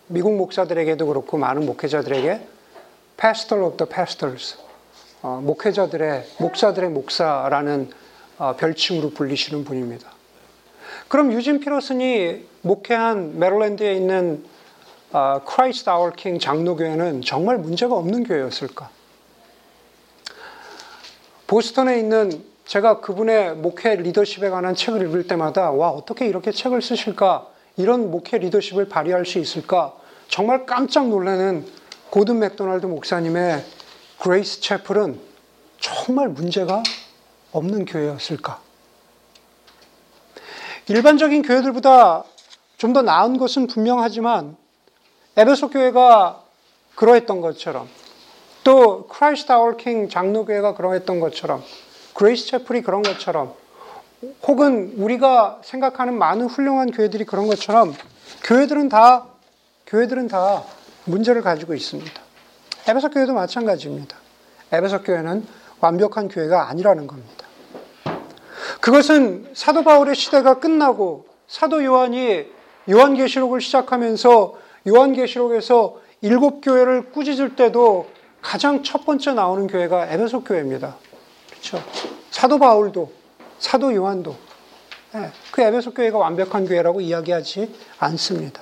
미국 0.07 0.35
목사들에게도 0.35 1.05
그렇고 1.05 1.37
많은 1.37 1.65
목회자들에게 1.65 2.47
Pastor 3.17 3.67
of 3.67 3.77
the 3.77 3.87
Pastors, 3.87 4.57
어, 5.21 5.41
목회자들의 5.43 6.25
목사들의 6.39 6.89
목사라는 6.89 7.91
어, 8.39 8.55
별칭으로 8.57 9.11
불리시는 9.11 9.63
분입니다. 9.63 10.09
그럼 11.07 11.33
유진 11.33 11.59
피터슨이 11.59 12.47
목회한 12.61 13.37
메릴랜드에 13.37 13.93
있는 13.93 14.43
Christ 15.45 15.89
Our 15.89 16.09
King 16.09 16.39
장로교회는 16.39 17.21
정말 17.21 17.57
문제가 17.57 17.95
없는 17.95 18.23
교회였을까? 18.23 18.89
보스턴에 21.47 21.99
있는 21.99 22.43
제가 22.65 22.99
그분의 23.01 23.55
목회 23.55 23.95
리더십에 23.95 24.49
관한 24.49 24.73
책을 24.73 25.01
읽을 25.07 25.27
때마다 25.27 25.71
와 25.71 25.89
어떻게 25.89 26.25
이렇게 26.25 26.51
책을 26.51 26.81
쓰실까? 26.81 27.47
이런 27.77 28.09
목회 28.09 28.37
리더십을 28.37 28.89
발휘할 28.89 29.25
수 29.25 29.37
있을까? 29.37 29.93
정말 30.27 30.65
깜짝 30.65 31.07
놀라는 31.07 31.65
고든 32.09 32.39
맥도날드 32.39 32.87
목사님의 32.87 33.63
Grace 34.19 34.61
Chapel은 34.61 35.19
정말 35.79 36.29
문제가 36.29 36.81
없는 37.51 37.85
교회였을까? 37.85 38.59
일반적인 40.87 41.41
교회들보다 41.41 42.23
좀 42.77 42.93
더 42.93 43.01
나은 43.01 43.37
것은 43.37 43.67
분명하지만 43.67 44.57
에베소 45.37 45.69
교회가 45.69 46.43
그러했던 46.95 47.41
것처럼 47.41 47.87
또 48.65 49.05
Christ 49.07 49.51
Our 49.51 49.77
King 49.77 50.09
장로교회가 50.09 50.73
그러했던 50.73 51.19
것처럼 51.19 51.63
Grace 52.15 52.47
Chapel이 52.47 52.81
그런 52.81 53.03
것처럼 53.03 53.53
혹은 54.47 54.93
우리가 54.97 55.61
생각하는 55.63 56.17
많은 56.17 56.47
훌륭한 56.47 56.91
교회들이 56.91 57.25
그런 57.25 57.45
것처럼 57.45 57.93
교회들은 58.43 58.89
다 58.89 59.27
교회들은 59.85 60.29
다 60.29 60.63
문제를 61.05 61.43
가지고 61.43 61.75
있습니다. 61.75 62.11
에베소 62.87 63.11
교회도 63.11 63.33
마찬가지입니다. 63.33 64.17
에베소 64.71 65.03
교회는 65.03 65.45
완벽한 65.79 66.27
교회가 66.27 66.67
아니라는 66.67 67.05
겁니다. 67.05 67.45
그것은 68.81 69.51
사도 69.53 69.83
바울의 69.83 70.15
시대가 70.15 70.59
끝나고 70.59 71.27
사도 71.47 71.83
요한이 71.83 72.47
요한계시록을 72.89 73.61
시작하면서 73.61 74.55
요한계시록에서 74.87 75.99
일곱 76.21 76.61
교회를 76.61 77.11
꾸짖을 77.11 77.55
때도 77.55 78.14
가장 78.45 78.83
첫 78.83 79.05
번째 79.05 79.33
나오는 79.33 79.65
교회가 79.65 80.05
에베소 80.11 80.43
교회입니다. 80.43 80.95
그렇죠? 81.49 81.81
사도 82.29 82.59
바울도 82.59 83.11
사도 83.57 83.93
요한도 83.93 84.35
네, 85.13 85.31
그 85.51 85.63
에베소 85.63 85.95
교회가 85.95 86.19
완벽한 86.19 86.67
교회라고 86.67 87.01
이야기하지 87.01 87.73
않습니다. 87.97 88.61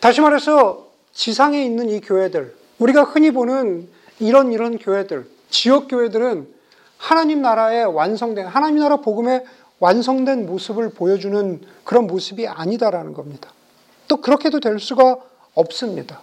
다시 0.00 0.22
말해서 0.22 0.86
지상에 1.12 1.62
있는 1.62 1.90
이 1.90 2.00
교회들, 2.00 2.56
우리가 2.78 3.02
흔히 3.02 3.30
보는 3.30 3.90
이런 4.20 4.52
이런 4.52 4.78
교회들, 4.78 5.28
지역 5.50 5.88
교회들은 5.88 6.48
하나님 6.96 7.42
나라의 7.42 7.84
완성된, 7.84 8.46
하나님 8.46 8.78
나라 8.78 8.96
복음의 8.96 9.44
완성된 9.80 10.46
모습을 10.46 10.90
보여주는 10.90 11.60
그런 11.84 12.06
모습이 12.06 12.48
아니다라는 12.48 13.12
겁니다. 13.12 13.50
또 14.08 14.16
그렇게도 14.22 14.60
될 14.60 14.78
수가 14.78 15.18
없습니다. 15.54 16.22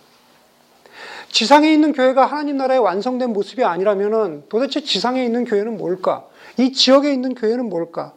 지상에 1.34 1.74
있는 1.74 1.94
교회가 1.94 2.28
하나님 2.28 2.58
나라의 2.58 2.80
완성된 2.80 3.34
모습이 3.34 3.64
아니라면 3.64 4.44
도대체 4.50 4.82
지상에 4.82 5.26
있는 5.26 5.46
교회는 5.46 5.80
뭘까? 5.80 6.28
이 6.58 6.72
지역에 6.74 7.12
있는 7.12 7.34
교회는 7.34 7.70
뭘까? 7.70 8.14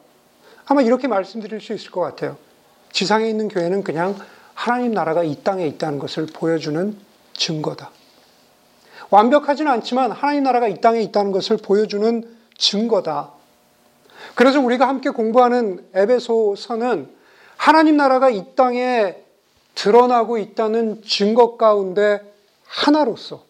아마 0.67 0.83
이렇게 0.83 1.09
말씀드릴 1.09 1.63
수 1.63 1.73
있을 1.73 1.91
것 1.91 2.03
같아요. 2.03 2.37
지상에 2.93 3.27
있는 3.27 3.49
교회는 3.49 3.85
그냥 3.85 4.15
하나님 4.53 4.93
나라가 4.93 5.25
이 5.25 5.35
땅에 5.43 5.67
있다는 5.67 5.99
것을 5.99 6.27
보여주는 6.27 6.95
증거다. 7.33 7.91
완벽하지는 9.09 9.73
않지만 9.73 10.13
하나님 10.13 10.43
나라가 10.43 10.69
이 10.69 10.79
땅에 10.83 11.01
있다는 11.01 11.33
것을 11.33 11.57
보여주는 11.57 12.23
증거다. 12.59 13.31
그래서 14.35 14.61
우리가 14.61 14.89
함께 14.89 15.09
공부하는 15.09 15.87
에베소서는 15.95 17.09
하나님 17.57 17.97
나라가 17.97 18.29
이 18.29 18.45
땅에 18.55 19.17
드러나고 19.75 20.37
있다는 20.37 21.01
증거 21.03 21.57
가운데 21.57 22.36
하나로서 22.67 23.43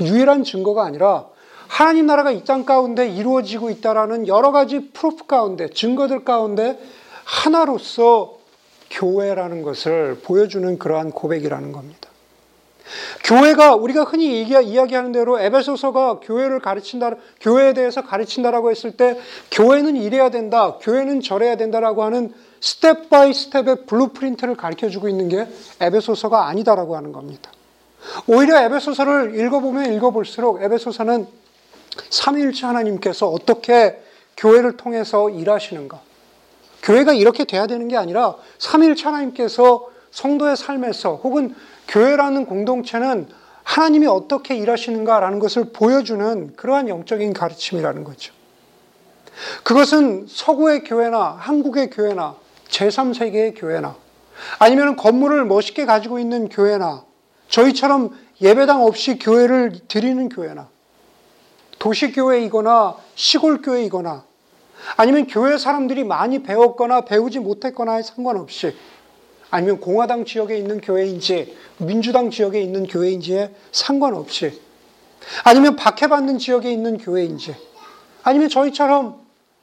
유일한 0.00 0.44
증거가 0.44 0.84
아니라 0.84 1.26
하나님 1.68 2.06
나라가 2.06 2.30
이 2.30 2.44
땅 2.44 2.64
가운데 2.64 3.08
이루어지고 3.08 3.70
있다라는 3.70 4.28
여러 4.28 4.52
가지 4.52 4.90
proof 4.92 5.26
가운데 5.26 5.68
증거들 5.70 6.24
가운데 6.24 6.78
하나로서 7.24 8.38
교회라는 8.90 9.62
것을 9.62 10.20
보여주는 10.22 10.78
그러한 10.78 11.10
고백이라는 11.10 11.72
겁니다. 11.72 12.10
교회가 13.24 13.76
우리가 13.76 14.04
흔히 14.04 14.42
이야기하는 14.42 15.10
대로 15.12 15.40
에베소서가 15.40 16.20
교회를 16.20 16.60
가르친다, 16.60 17.12
교회에 17.40 17.72
대해서 17.72 18.02
가르친다라고 18.02 18.70
했을 18.70 18.92
때 18.96 19.18
교회는 19.50 19.96
이래야 19.96 20.30
된다, 20.30 20.76
교회는 20.82 21.22
저래야 21.22 21.56
된다라고 21.56 22.04
하는 22.04 22.34
step 22.60 23.08
by 23.08 23.32
step의 23.32 23.86
blueprint를 23.86 24.56
가르쳐 24.56 24.90
주고 24.90 25.08
있는 25.08 25.30
게 25.30 25.48
에베소서가 25.80 26.46
아니다라고 26.46 26.94
하는 26.94 27.12
겁니다. 27.12 27.50
오히려 28.26 28.62
에베소서를 28.62 29.38
읽어보면 29.38 29.92
읽어볼수록 29.94 30.62
에베소서는 30.62 31.26
삼위일체 32.10 32.66
하나님께서 32.66 33.28
어떻게 33.28 34.00
교회를 34.36 34.76
통해서 34.76 35.30
일하시는가. 35.30 36.00
교회가 36.82 37.12
이렇게 37.12 37.44
돼야 37.44 37.66
되는 37.66 37.88
게 37.88 37.96
아니라 37.96 38.34
삼위일체 38.58 39.04
하나님께서 39.04 39.88
성도의 40.10 40.56
삶에서 40.56 41.16
혹은 41.16 41.54
교회라는 41.88 42.46
공동체는 42.46 43.28
하나님이 43.62 44.06
어떻게 44.06 44.56
일하시는가라는 44.56 45.38
것을 45.38 45.72
보여주는 45.72 46.54
그러한 46.56 46.88
영적인 46.88 47.32
가르침이라는 47.32 48.04
거죠. 48.04 48.32
그것은 49.62 50.26
서구의 50.28 50.84
교회나 50.84 51.36
한국의 51.40 51.90
교회나 51.90 52.36
제3세계의 52.68 53.54
교회나 53.56 53.96
아니면 54.58 54.96
건물을 54.96 55.44
멋있게 55.46 55.86
가지고 55.86 56.18
있는 56.18 56.48
교회나 56.48 57.04
저희처럼 57.54 58.10
예배당 58.40 58.82
없이 58.82 59.16
교회를 59.16 59.78
드리는 59.86 60.28
교회나 60.28 60.68
도시교회이거나 61.78 62.96
시골교회이거나 63.14 64.24
아니면 64.96 65.28
교회 65.28 65.56
사람들이 65.56 66.02
많이 66.02 66.42
배웠거나 66.42 67.02
배우지 67.02 67.38
못했거나에 67.38 68.02
상관없이 68.02 68.74
아니면 69.50 69.78
공화당 69.78 70.24
지역에 70.24 70.58
있는 70.58 70.80
교회인지 70.80 71.56
민주당 71.78 72.30
지역에 72.30 72.60
있는 72.60 72.88
교회인지에 72.88 73.54
상관없이 73.70 74.60
아니면 75.44 75.76
박해받는 75.76 76.38
지역에 76.38 76.72
있는 76.72 76.98
교회인지 76.98 77.54
아니면 78.24 78.48
저희처럼 78.48 79.20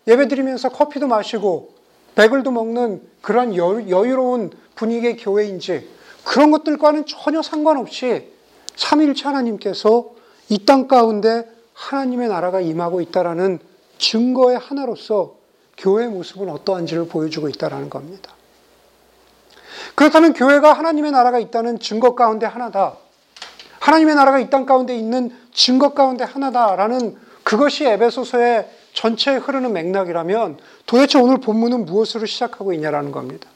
예배드리면서 0.07 0.69
커피도 0.69 1.07
마시고 1.07 1.73
백을도 2.15 2.51
먹는 2.51 3.01
그런 3.21 3.53
여유로운 3.53 4.51
분위기의 4.75 5.17
교회인지 5.17 6.00
그런 6.23 6.51
것들과는 6.51 7.05
전혀 7.05 7.41
상관없이 7.41 8.31
삼일체 8.75 9.25
하나님께서 9.25 10.09
이 10.49 10.65
땅 10.65 10.87
가운데 10.87 11.49
하나님의 11.73 12.27
나라가 12.27 12.59
임하고 12.61 13.01
있다라는 13.01 13.59
증거의 13.97 14.57
하나로서 14.57 15.35
교회의 15.77 16.09
모습은 16.09 16.49
어떠한지를 16.49 17.07
보여주고 17.07 17.49
있다라는 17.49 17.89
겁니다. 17.89 18.33
그렇다면 19.95 20.33
교회가 20.33 20.73
하나님의 20.73 21.11
나라가 21.11 21.39
있다는 21.39 21.79
증거 21.79 22.13
가운데 22.15 22.45
하나다. 22.45 22.97
하나님의 23.79 24.15
나라가 24.15 24.39
이 24.39 24.49
땅 24.49 24.65
가운데 24.65 24.95
있는 24.95 25.35
증거 25.53 25.93
가운데 25.93 26.23
하나다라는 26.23 27.17
그것이 27.43 27.85
에베소서의 27.85 28.69
전체에 28.93 29.37
흐르는 29.37 29.73
맥락이라면 29.73 30.59
도대체 30.85 31.17
오늘 31.17 31.37
본문은 31.37 31.85
무엇으로 31.85 32.25
시작하고 32.25 32.73
있냐라는 32.73 33.11
겁니다. 33.11 33.49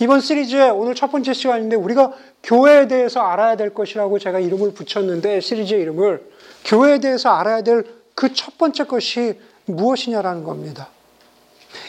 이번 0.00 0.20
시리즈의 0.20 0.70
오늘 0.70 0.94
첫 0.94 1.12
번째 1.12 1.32
시간인데 1.32 1.76
우리가 1.76 2.12
교회에 2.42 2.88
대해서 2.88 3.20
알아야 3.20 3.56
될 3.56 3.72
것이라고 3.74 4.18
제가 4.18 4.40
이름을 4.40 4.72
붙였는데 4.72 5.40
시리즈의 5.40 5.82
이름을 5.82 6.30
교회에 6.64 6.98
대해서 6.98 7.30
알아야 7.30 7.62
될 7.62 8.00
그 8.20 8.34
첫 8.34 8.58
번째 8.58 8.84
것이 8.84 9.40
무엇이냐라는 9.64 10.44
겁니다. 10.44 10.90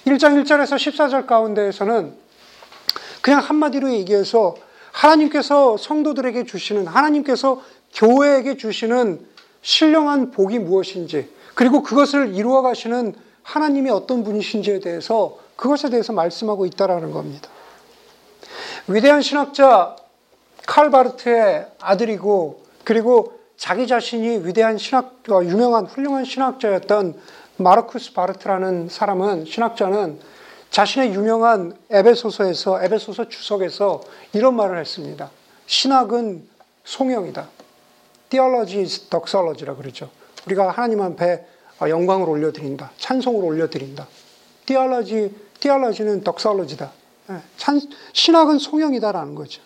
1장 0.05 0.41
1절에서 0.41 0.77
14절 0.77 1.27
가운데에서는 1.27 2.13
그냥 3.21 3.41
한마디로 3.41 3.91
얘기해서 3.91 4.55
하나님께서 4.93 5.75
성도들에게 5.75 6.45
주시는, 6.45 6.87
하나님께서 6.87 7.61
교회에게 7.93 8.55
주시는 8.55 9.25
신령한 9.61 10.31
복이 10.31 10.59
무엇인지, 10.59 11.29
그리고 11.53 11.83
그것을 11.83 12.33
이루어 12.33 12.61
가시는 12.61 13.13
하나님이 13.43 13.89
어떤 13.89 14.23
분이신지에 14.23 14.79
대해서 14.79 15.37
그것에 15.57 15.89
대해서 15.89 16.13
말씀하고 16.13 16.65
있다라는 16.65 17.11
겁니다. 17.11 17.49
위대한 18.93 19.21
신학자 19.21 19.95
칼 20.67 20.89
바르트의 20.89 21.67
아들이고 21.79 22.61
그리고 22.83 23.39
자기 23.55 23.87
자신이 23.87 24.45
위대한 24.45 24.77
신학, 24.77 25.23
어, 25.29 25.43
유명한 25.43 25.85
훌륭한 25.85 26.25
신학자였던 26.25 27.19
마르쿠스 27.57 28.13
바르트라는 28.13 28.89
사람은 28.89 29.45
신학자는 29.45 30.19
자신의 30.71 31.13
유명한 31.13 31.77
에베소서에서 31.89 32.83
에베소서 32.83 33.29
주석에서 33.29 34.01
이런 34.33 34.55
말을 34.55 34.79
했습니다. 34.79 35.29
신학은 35.67 36.47
송영이다. 36.83 37.47
Theology 38.29 38.81
is 38.81 39.09
doxology라 39.09 39.75
그러죠. 39.75 40.09
우리가 40.47 40.71
하나님 40.71 41.01
앞에 41.01 41.45
영광을 41.81 42.27
올려드린다. 42.29 42.91
찬송을 42.97 43.43
올려드린다. 43.43 44.07
Theology, 44.65 45.31
theology는 45.59 46.23
doxology다. 46.23 47.00
예, 47.35 47.79
신학은 48.13 48.59
송영이다라는 48.59 49.35
거죠. 49.35 49.61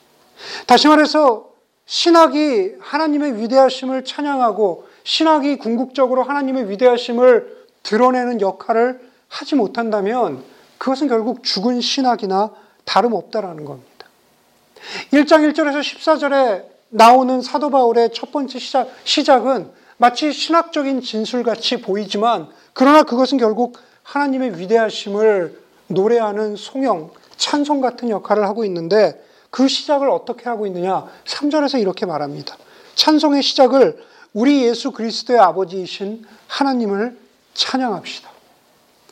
다시 0.68 0.88
말해서 0.88 1.50
신학이 1.86 2.76
하나님의 2.80 3.42
위대하심을 3.42 4.06
찬양하고 4.06 4.88
신학이 5.04 5.58
궁극적으로 5.58 6.24
하나님의 6.24 6.70
위대하심을 6.70 7.66
드러내는 7.84 8.42
역할을 8.42 9.00
하지 9.28 9.56
못한다면 9.56 10.44
그것은 10.78 11.08
결국 11.08 11.44
죽은 11.44 11.82
신학이나 11.82 12.52
다름없다라는 12.86 13.66
겁니다. 13.66 14.08
1장 15.12 15.52
1절에서 15.52 15.80
14절에 15.80 16.66
나오는 16.90 17.42
사도 17.42 17.70
바울의 17.70 18.12
첫 18.14 18.32
번째 18.32 18.60
시작, 18.60 18.90
시작은 19.04 19.72
마치 19.98 20.32
신학적인 20.32 21.02
진술같이 21.02 21.82
보이지만 21.82 22.50
그러나 22.74 23.04
그것은 23.04 23.38
결국 23.38 23.78
하나님의 24.04 24.60
위대하심을 24.60 25.60
노래하는 25.88 26.56
송영, 26.56 27.12
찬송 27.38 27.82
같은 27.82 28.10
역할을 28.10 28.46
하고 28.46 28.66
있는데 28.66 29.24
그 29.50 29.68
시작을 29.68 30.10
어떻게 30.10 30.50
하고 30.50 30.66
있느냐? 30.68 31.06
3절에서 31.26 31.80
이렇게 31.80 32.06
말합니다. 32.06 32.58
찬송의 32.96 33.44
시작을 33.44 34.04
우리 34.34 34.64
예수 34.64 34.92
그리스도의 34.92 35.40
아버지이신 35.40 36.26
하나님을 36.48 37.18
찬양합시다. 37.54 38.30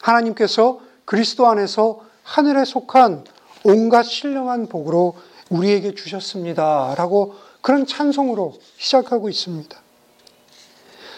하나님께서 0.02 0.82
그리스도 1.06 1.48
안에서 1.48 2.02
하늘에 2.24 2.66
속한 2.66 3.24
온갖 3.64 4.04
신령한 4.04 4.68
복으로 4.68 5.16
우리에게 5.50 5.96
주셨습니다. 5.96 6.96
라고 6.98 7.36
그런 7.62 7.86
찬송으로 7.86 8.56
시작하고 8.78 9.30
있습니다. 9.30 9.82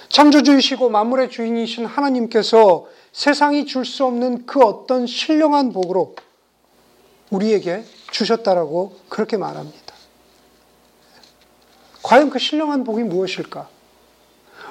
창조주이시고 0.10 0.90
만물의 0.90 1.32
주인이신 1.32 1.86
하나님께서 1.86 2.86
세상이 3.12 3.66
줄 3.66 3.86
수 3.86 4.06
없는 4.06 4.46
그 4.46 4.62
어떤 4.62 5.08
신령한 5.08 5.72
복으로 5.72 6.16
우리에게 7.30 7.84
주셨다라고 8.12 8.98
그렇게 9.10 9.38
말합니다. 9.38 9.96
과연 12.04 12.30
그 12.30 12.40
신령한 12.40 12.84
복이 12.84 13.04
무엇일까? 13.04 13.68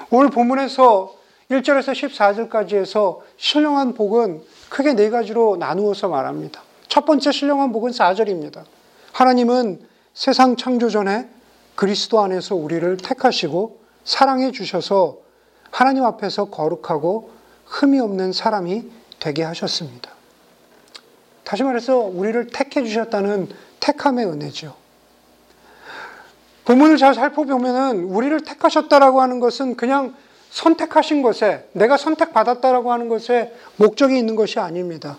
오늘 0.09 0.29
본문에서 0.29 1.13
1절에서 1.51 1.91
14절까지 2.49 2.75
해서 2.75 3.21
신령한 3.37 3.93
복은 3.93 4.41
크게 4.69 4.93
네 4.93 5.09
가지로 5.09 5.57
나누어서 5.57 6.07
말합니다. 6.07 6.61
첫 6.87 7.05
번째 7.05 7.31
신령한 7.31 7.71
복은 7.71 7.91
4절입니다. 7.91 8.63
하나님은 9.11 9.85
세상 10.13 10.55
창조 10.55 10.89
전에 10.89 11.29
그리스도 11.75 12.21
안에서 12.21 12.55
우리를 12.55 12.97
택하시고 12.97 13.81
사랑해 14.05 14.51
주셔서 14.51 15.17
하나님 15.71 16.05
앞에서 16.05 16.45
거룩하고 16.45 17.31
흠이 17.65 17.99
없는 17.99 18.31
사람이 18.31 18.89
되게 19.19 19.43
하셨습니다. 19.43 20.14
다시 21.45 21.63
말해서 21.63 21.99
우리를 21.99 22.47
택해 22.47 22.83
주셨다는 22.83 23.47
택함의 23.79 24.25
은혜죠. 24.25 24.75
본문을 26.65 26.97
잘 26.97 27.13
살펴보면은 27.13 28.03
우리를 28.03 28.43
택하셨다라고 28.43 29.21
하는 29.21 29.39
것은 29.39 29.75
그냥 29.75 30.15
선택하신 30.49 31.21
것에 31.21 31.69
내가 31.73 31.95
선택받았다라고 31.95 32.91
하는 32.91 33.07
것에 33.07 33.53
목적이 33.77 34.17
있는 34.17 34.35
것이 34.35 34.59
아닙니다. 34.59 35.17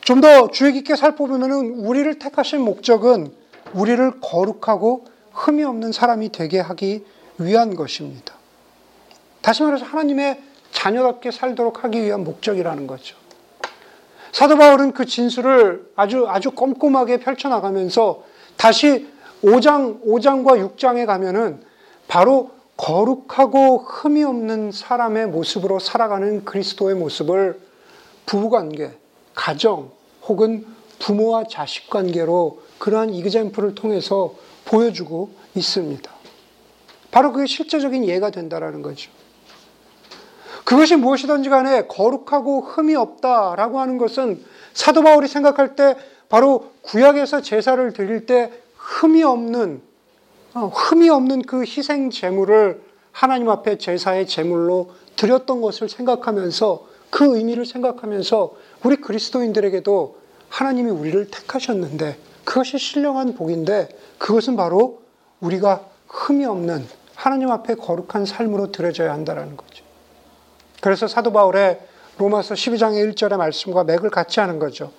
좀 0.00 0.20
더 0.20 0.48
주의 0.48 0.72
깊게 0.72 0.96
살펴보면은 0.96 1.84
우리를 1.84 2.18
택하신 2.18 2.60
목적은 2.60 3.32
우리를 3.74 4.20
거룩하고 4.20 5.06
흠이 5.32 5.62
없는 5.64 5.92
사람이 5.92 6.32
되게 6.32 6.58
하기 6.60 7.04
위한 7.38 7.74
것입니다. 7.76 8.34
다시 9.42 9.62
말해서 9.62 9.84
하나님의 9.84 10.40
자녀답게 10.72 11.30
살도록 11.30 11.84
하기 11.84 12.02
위한 12.02 12.24
목적이라는 12.24 12.86
거죠. 12.86 13.21
사도 14.32 14.56
바울은 14.56 14.92
그 14.92 15.04
진술을 15.04 15.92
아주 15.94 16.26
아주 16.26 16.50
꼼꼼하게 16.52 17.20
펼쳐 17.20 17.48
나가면서 17.48 18.24
다시 18.56 19.06
5장, 19.44 20.04
5장과 20.04 20.76
6장에 20.76 21.04
가면은 21.06 21.62
바로 22.08 22.50
거룩하고 22.76 23.78
흠이 23.78 24.24
없는 24.24 24.72
사람의 24.72 25.26
모습으로 25.26 25.78
살아가는 25.78 26.44
그리스도의 26.44 26.96
모습을 26.96 27.60
부부관계, 28.24 28.92
가정, 29.34 29.90
혹은 30.26 30.64
부모와 30.98 31.44
자식 31.48 31.90
관계로 31.90 32.62
그러한 32.78 33.10
이그젠플을 33.10 33.74
통해서 33.74 34.34
보여주고 34.64 35.30
있습니다. 35.54 36.10
바로 37.10 37.32
그게 37.32 37.46
실제적인 37.46 38.06
예가 38.06 38.30
된다라는 38.30 38.80
거죠. 38.80 39.10
그것이 40.64 40.96
무엇이든지 40.96 41.48
간에 41.48 41.86
거룩하고 41.86 42.60
흠이 42.60 42.94
없다라고 42.94 43.80
하는 43.80 43.98
것은 43.98 44.42
사도 44.72 45.02
바울이 45.02 45.28
생각할 45.28 45.76
때 45.76 45.96
바로 46.28 46.72
구약에서 46.82 47.42
제사를 47.42 47.92
드릴 47.92 48.26
때 48.26 48.50
흠이 48.76 49.22
없는 49.22 49.82
어, 50.54 50.66
흠이 50.66 51.08
없는 51.08 51.42
그 51.42 51.62
희생 51.62 52.10
제물을 52.10 52.82
하나님 53.10 53.48
앞에 53.48 53.78
제사의 53.78 54.26
제물로 54.26 54.92
드렸던 55.16 55.60
것을 55.60 55.88
생각하면서 55.88 56.86
그 57.10 57.36
의미를 57.36 57.66
생각하면서 57.66 58.54
우리 58.84 58.96
그리스도인들에게도 58.96 60.16
하나님이 60.48 60.90
우리를 60.90 61.30
택하셨는데 61.30 62.16
그것이 62.44 62.78
신령한 62.78 63.34
복인데 63.34 63.88
그것은 64.18 64.56
바로 64.56 65.02
우리가 65.40 65.84
흠이 66.08 66.44
없는 66.44 66.86
하나님 67.14 67.50
앞에 67.50 67.74
거룩한 67.74 68.24
삶으로 68.24 68.72
드려져야 68.72 69.12
한다는 69.12 69.56
거죠. 69.56 69.84
그래서 70.82 71.06
사도 71.06 71.32
바울의 71.32 71.78
로마서 72.18 72.54
12장의 72.54 73.14
1절의 73.14 73.36
말씀과 73.36 73.84
맥을 73.84 74.10
같이 74.10 74.40
하는 74.40 74.58
거죠. 74.58 74.90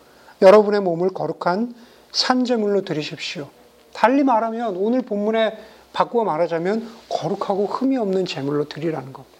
여러분의 0.41 0.79
몸을 0.79 1.09
거룩한 1.09 1.75
산재물로 2.13 2.83
드리십시오. 2.85 3.49
달리 3.91 4.23
말하면 4.23 4.77
오늘 4.77 5.01
본문에 5.01 5.57
바꾸어 5.91 6.23
말하자면 6.23 6.89
거룩하고 7.09 7.65
흠이 7.65 7.97
없는 7.97 8.25
제물로 8.25 8.69
드리라는 8.69 9.11
겁니다. 9.11 9.37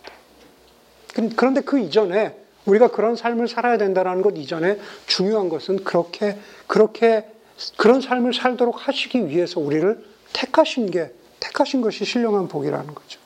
그런데 1.37 1.61
그 1.61 1.79
이전에 1.79 2.35
우리가 2.65 2.89
그런 2.89 3.15
삶을 3.15 3.47
살아야 3.47 3.77
된다는 3.77 4.21
것 4.21 4.37
이전에 4.37 4.79
중요한 5.07 5.47
것은 5.47 5.85
그렇게 5.85 6.37
그렇게 6.67 7.25
그런 7.77 8.01
삶을 8.01 8.33
살도록 8.33 8.85
하시기 8.85 9.29
위해서 9.29 9.61
우리를 9.61 10.03
택하신 10.33 10.91
게 10.91 11.13
택하신 11.39 11.79
것이 11.79 12.03
신령한 12.03 12.49
복이라는 12.49 12.93
거죠. 12.93 13.22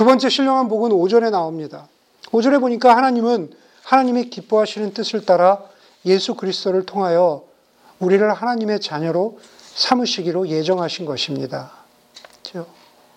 두 0.00 0.06
번째 0.06 0.30
신령한 0.30 0.68
복은 0.68 0.92
5절에 0.92 1.30
나옵니다. 1.30 1.86
5절에 2.28 2.58
보니까 2.58 2.96
하나님은 2.96 3.52
하나님이 3.82 4.30
기뻐하시는 4.30 4.94
뜻을 4.94 5.26
따라 5.26 5.62
예수 6.06 6.36
그리스도를 6.36 6.86
통하여 6.86 7.44
우리를 7.98 8.32
하나님의 8.32 8.80
자녀로 8.80 9.38
삼으시기로 9.58 10.48
예정하신 10.48 11.04
것입니다. 11.04 11.72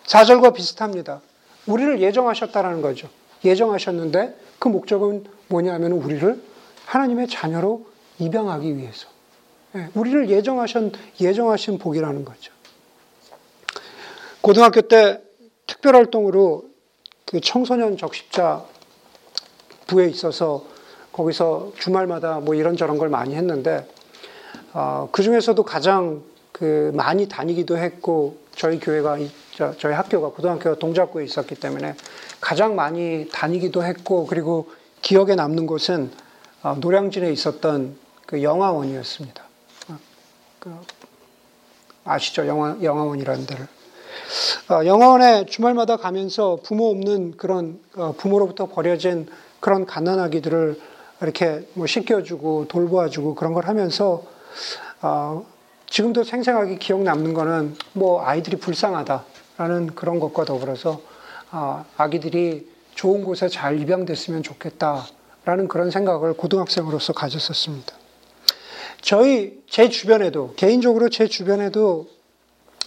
4절과 0.08 0.54
비슷합니다. 0.54 1.22
우리를 1.68 2.02
예정하셨다라는 2.02 2.82
거죠. 2.82 3.08
예정하셨는데 3.46 4.38
그 4.60 4.68
목적은 4.68 5.24
뭐냐면 5.48 5.94
우리를 5.94 6.44
하나님의 6.84 7.30
자녀로 7.30 7.86
입양하기 8.20 8.76
위해서. 8.76 9.08
예, 9.78 9.88
우리를 9.94 10.30
예정하신, 10.30 10.92
예정하신 11.22 11.78
복이라는 11.78 12.26
거죠. 12.26 12.52
고등학교 14.42 14.82
때 14.82 15.22
특별활동으로 15.66 16.73
그 17.26 17.42
청소년 17.42 17.98
적십자 17.98 18.64
부에 19.88 20.08
있어서 20.08 20.66
거기서 21.12 21.74
주말마다 21.78 22.40
뭐 22.40 22.56
이런저런 22.56 22.98
걸 22.98 23.10
많이 23.10 23.36
했는데 23.36 23.88
어, 24.74 25.10
그 25.12 25.22
중에서도 25.22 25.62
가장 25.64 26.24
그 26.52 26.92
많이 26.96 27.28
다니기도 27.28 27.78
했고 27.78 28.38
저희 28.56 28.80
교회가 28.80 29.18
저, 29.56 29.90
희 29.90 29.94
학교가 29.94 30.30
고등학교가 30.30 30.80
동작구에 30.80 31.24
있었기 31.24 31.56
때문에 31.56 31.96
가장 32.42 32.76
많이 32.76 33.28
다니기도 33.32 33.84
했고 33.84 34.26
그리고 34.26 34.72
기억에 35.02 35.36
남는 35.36 35.68
곳은 35.68 36.12
어, 36.64 36.76
노량진에 36.80 37.32
있었던 37.32 37.96
그 38.26 38.42
영화원이었습니다. 38.42 39.44
어, 39.90 40.00
그 40.60 40.76
아시죠? 42.06 42.48
영화 42.48 42.78
영화원이라는 42.82 43.46
데를. 43.46 43.68
어, 44.70 44.86
영화원에 44.86 45.46
주말마다 45.46 45.98
가면서 45.98 46.60
부모 46.64 46.90
없는 46.90 47.38
그런 47.38 47.80
어, 47.96 48.14
부모로부터 48.18 48.68
버려진 48.68 49.28
그런 49.60 49.86
가난아기들을 49.86 50.80
이렇게 51.22 51.68
뭐 51.74 51.88
씻겨주고 51.88 52.68
돌보아주고 52.68 53.36
그런 53.36 53.54
걸 53.54 53.68
하면서 53.68 54.24
어, 55.02 55.46
지금도 55.90 56.24
생생하게 56.24 56.78
기억 56.78 57.02
남는 57.04 57.34
거는 57.34 57.76
뭐 57.94 58.26
아이들이 58.26 58.58
불쌍하다라는 58.58 59.96
그런 59.96 60.20
것과 60.20 60.46
더불어서 60.46 61.02
어, 61.52 61.86
아기들이 61.98 62.68
좋은 62.96 63.24
곳에 63.24 63.48
잘 63.48 63.80
입양됐으면 63.80 64.44
좋겠다라는 64.44 65.68
그런 65.68 65.92
생각을 65.92 66.34
고등학생으로서 66.34 67.14
가졌었습니다. 67.14 67.94
저희 69.02 69.62
제 69.70 69.90
주변에도 69.90 70.54
개인적으로 70.56 71.10
제 71.10 71.28
주변에도 71.28 72.08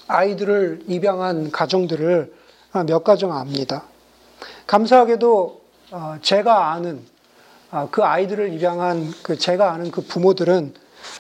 아이들을 0.09 0.85
입양한 0.87 1.51
가정들을 1.51 2.33
몇 2.87 3.05
가정 3.05 3.33
압니다. 3.37 3.85
감사하게도 4.67 5.61
어, 5.93 6.17
제가 6.21 6.73
아는 6.73 7.01
아, 7.71 7.89
그 7.91 8.05
아이들을 8.05 8.53
입양한 8.53 9.13
그 9.23 9.39
제가 9.39 9.73
아는 9.73 9.91
그 9.91 10.03
부모들은 10.03 10.75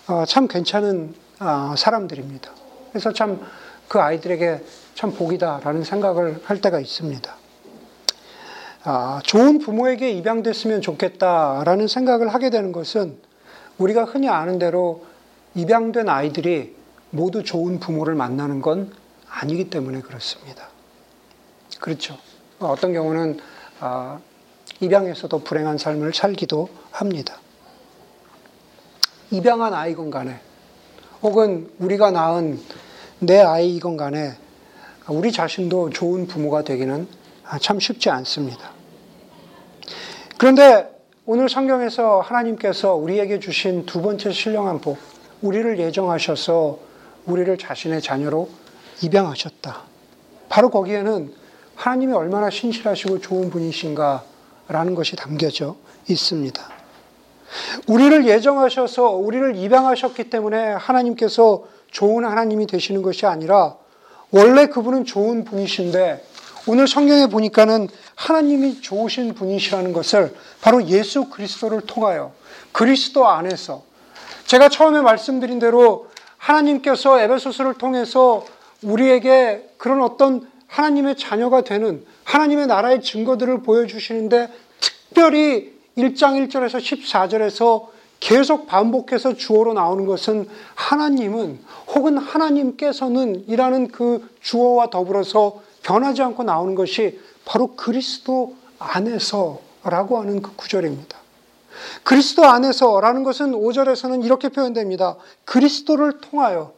어, 0.08 0.24
참 0.26 0.48
괜찮은 0.48 1.14
아, 1.38 1.74
사람들입니다. 1.76 2.50
그래서 2.92 3.12
참 3.12 3.40
그 3.88 4.00
아이들에게 4.00 4.62
참 4.94 5.12
복이다라는 5.12 5.84
생각을 5.84 6.40
할 6.44 6.60
때가 6.60 6.80
있습니다. 6.80 7.36
아, 8.84 9.20
좋은 9.24 9.58
부모에게 9.58 10.10
입양됐으면 10.12 10.80
좋겠다라는 10.80 11.88
생각을 11.88 12.28
하게 12.28 12.50
되는 12.50 12.72
것은 12.72 13.16
우리가 13.78 14.04
흔히 14.04 14.28
아는 14.28 14.58
대로 14.58 15.04
입양된 15.54 16.08
아이들이 16.08 16.75
모두 17.10 17.42
좋은 17.42 17.80
부모를 17.80 18.14
만나는 18.14 18.60
건 18.60 18.92
아니기 19.28 19.70
때문에 19.70 20.00
그렇습니다. 20.00 20.68
그렇죠. 21.80 22.16
어떤 22.58 22.92
경우는 22.92 23.38
입양에서도 24.80 25.38
불행한 25.44 25.78
삶을 25.78 26.14
살기도 26.14 26.68
합니다. 26.90 27.38
입양한 29.30 29.74
아이건 29.74 30.10
간에 30.10 30.40
혹은 31.22 31.70
우리가 31.78 32.10
낳은 32.10 32.60
내 33.18 33.40
아이이건 33.40 33.96
간에 33.96 34.36
우리 35.08 35.32
자신도 35.32 35.90
좋은 35.90 36.26
부모가 36.26 36.62
되기는 36.62 37.08
참 37.60 37.80
쉽지 37.80 38.10
않습니다. 38.10 38.70
그런데 40.38 40.90
오늘 41.24 41.48
성경에서 41.48 42.20
하나님께서 42.20 42.94
우리에게 42.94 43.40
주신 43.40 43.86
두 43.86 44.02
번째 44.02 44.32
신령한 44.32 44.80
복, 44.80 44.98
우리를 45.42 45.78
예정하셔서 45.78 46.85
우리를 47.26 47.56
자신의 47.58 48.02
자녀로 48.02 48.48
입양하셨다. 49.02 49.82
바로 50.48 50.70
거기에는 50.70 51.32
하나님이 51.74 52.12
얼마나 52.14 52.50
신실하시고 52.50 53.20
좋은 53.20 53.50
분이신가 53.50 54.24
라는 54.68 54.94
것이 54.94 55.14
담겨져 55.16 55.76
있습니다. 56.08 56.76
우리를 57.86 58.26
예정하셔서 58.26 59.10
우리를 59.10 59.56
입양하셨기 59.56 60.30
때문에 60.30 60.72
하나님께서 60.72 61.64
좋은 61.90 62.24
하나님이 62.24 62.66
되시는 62.66 63.02
것이 63.02 63.26
아니라 63.26 63.76
원래 64.30 64.66
그분은 64.66 65.04
좋은 65.04 65.44
분이신데 65.44 66.24
오늘 66.66 66.88
성경에 66.88 67.28
보니까는 67.28 67.88
하나님이 68.16 68.80
좋으신 68.80 69.34
분이시라는 69.34 69.92
것을 69.92 70.34
바로 70.60 70.84
예수 70.88 71.28
그리스도를 71.30 71.82
통하여 71.82 72.32
그리스도 72.72 73.28
안에서 73.28 73.84
제가 74.46 74.68
처음에 74.68 75.00
말씀드린 75.00 75.60
대로 75.60 76.08
하나님께서 76.46 77.20
에베소스를 77.20 77.74
통해서 77.74 78.44
우리에게 78.82 79.68
그런 79.78 80.00
어떤 80.02 80.48
하나님의 80.68 81.16
자녀가 81.16 81.62
되는 81.62 82.04
하나님의 82.24 82.66
나라의 82.68 83.02
증거들을 83.02 83.62
보여주시는데 83.62 84.48
특별히 84.80 85.74
1장 85.98 86.48
1절에서 86.48 86.78
14절에서 86.78 87.86
계속 88.20 88.66
반복해서 88.66 89.34
주어로 89.34 89.74
나오는 89.74 90.06
것은 90.06 90.48
하나님은 90.74 91.58
혹은 91.94 92.18
하나님께서는 92.18 93.44
이라는 93.48 93.88
그 93.88 94.28
주어와 94.40 94.90
더불어서 94.90 95.60
변하지 95.82 96.22
않고 96.22 96.42
나오는 96.44 96.74
것이 96.74 97.20
바로 97.44 97.74
그리스도 97.76 98.56
안에서라고 98.78 100.18
하는 100.18 100.42
그 100.42 100.54
구절입니다. 100.56 101.25
그리스도 102.02 102.44
안에서라는 102.44 103.22
것은 103.22 103.52
5절에서는 103.52 104.24
이렇게 104.24 104.48
표현됩니다. 104.48 105.16
그리스도를 105.44 106.20
통하여 106.20 106.72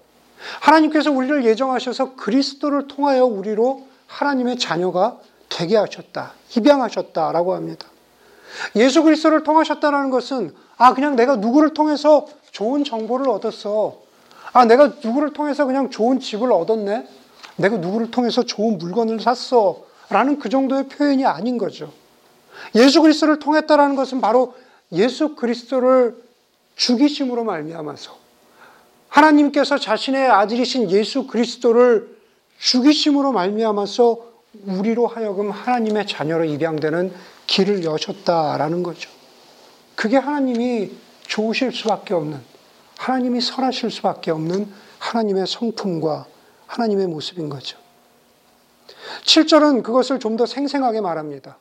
하나님께서 0.61 1.11
우리를 1.11 1.45
예정하셔서 1.45 2.15
그리스도를 2.17 2.89
통하여 2.89 3.25
우리로 3.25 3.87
하나님의 4.07 4.59
자녀가 4.59 5.19
되게 5.49 5.77
하셨다. 5.77 6.33
입양하셨다라고 6.57 7.55
합니다. 7.55 7.87
예수 8.77 9.03
그리스도를 9.03 9.43
통하셨다는 9.43 10.11
것은 10.11 10.55
아 10.77 10.95
그냥 10.95 11.17
내가 11.17 11.37
누구를 11.37 11.75
통해서 11.75 12.27
좋은 12.51 12.85
정보를 12.85 13.29
얻었어. 13.29 14.09
아, 14.53 14.65
내가 14.65 14.95
누구를 15.03 15.33
통해서 15.33 15.67
그냥 15.67 15.91
좋은 15.91 16.21
집을 16.21 16.51
얻었네? 16.53 17.07
내가 17.57 17.77
누구를 17.77 18.11
통해서 18.11 18.45
좋은 18.45 18.79
물건을 18.79 19.21
샀어? 19.21 19.83
라는 20.11 20.39
그 20.39 20.49
정도의 20.49 20.89
표현이 20.89 21.27
아닌 21.27 21.59
거죠. 21.59 21.93
예수 22.75 23.03
그리스도를 23.03 23.39
통했다라는 23.39 23.95
것은 23.95 24.21
바로 24.21 24.55
예수 24.93 25.35
그리스도를 25.35 26.17
죽이심으로 26.77 27.45
말미암아서 27.45 28.17
하나님께서 29.09 29.79
자신의 29.79 30.29
아들이신 30.31 30.91
예수 30.91 31.27
그리스도를 31.27 32.17
죽이심으로 32.59 33.33
말미암아서 33.33 34.29
우리로 34.67 35.07
하여금 35.07 35.51
하나님의 35.51 36.07
자녀로 36.07 36.45
입양되는 36.45 37.13
길을 37.47 37.85
여셨다라는 37.85 38.83
거죠. 38.83 39.11
그게 39.95 40.17
하나님이 40.17 40.93
좋으실 41.27 41.73
수밖에 41.73 42.15
없는 42.15 42.41
하나님이 42.97 43.41
선하실 43.41 43.91
수밖에 43.91 44.31
없는 44.31 44.69
하나님의 44.99 45.47
성품과 45.47 46.27
하나님의 46.67 47.07
모습인 47.07 47.49
거죠. 47.49 47.79
7절은 49.25 49.83
그것을 49.83 50.19
좀 50.19 50.37
더 50.37 50.47
생생하게 50.47 51.01
말합니다. 51.01 51.57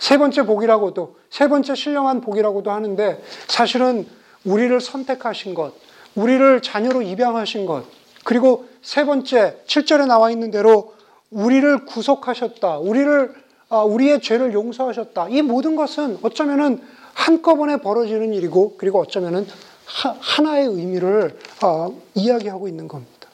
세 0.00 0.16
번째 0.16 0.42
복이라고도, 0.42 1.16
세 1.28 1.46
번째 1.46 1.74
신령한 1.74 2.22
복이라고도 2.22 2.70
하는데 2.70 3.22
사실은 3.46 4.08
우리를 4.44 4.80
선택하신 4.80 5.54
것, 5.54 5.74
우리를 6.14 6.62
자녀로 6.62 7.02
입양하신 7.02 7.66
것, 7.66 7.84
그리고 8.24 8.66
세 8.82 9.04
번째, 9.04 9.62
7절에 9.66 10.06
나와 10.06 10.30
있는 10.30 10.50
대로 10.50 10.94
우리를 11.30 11.84
구속하셨다. 11.84 12.78
우리를, 12.78 13.34
아, 13.68 13.82
우리의 13.82 14.20
죄를 14.20 14.52
용서하셨다. 14.54 15.28
이 15.28 15.42
모든 15.42 15.76
것은 15.76 16.18
어쩌면은 16.22 16.82
한꺼번에 17.12 17.76
벌어지는 17.76 18.32
일이고, 18.32 18.76
그리고 18.78 19.00
어쩌면은 19.00 19.46
하나의 19.84 20.66
의미를 20.66 21.38
아, 21.60 21.90
이야기하고 22.14 22.68
있는 22.68 22.88
겁니다. 22.88 23.28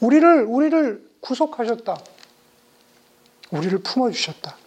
우리를, 0.00 0.44
우리를 0.44 1.08
구속하셨다. 1.20 1.98
우리를 3.52 3.78
품어주셨다. 3.78 4.65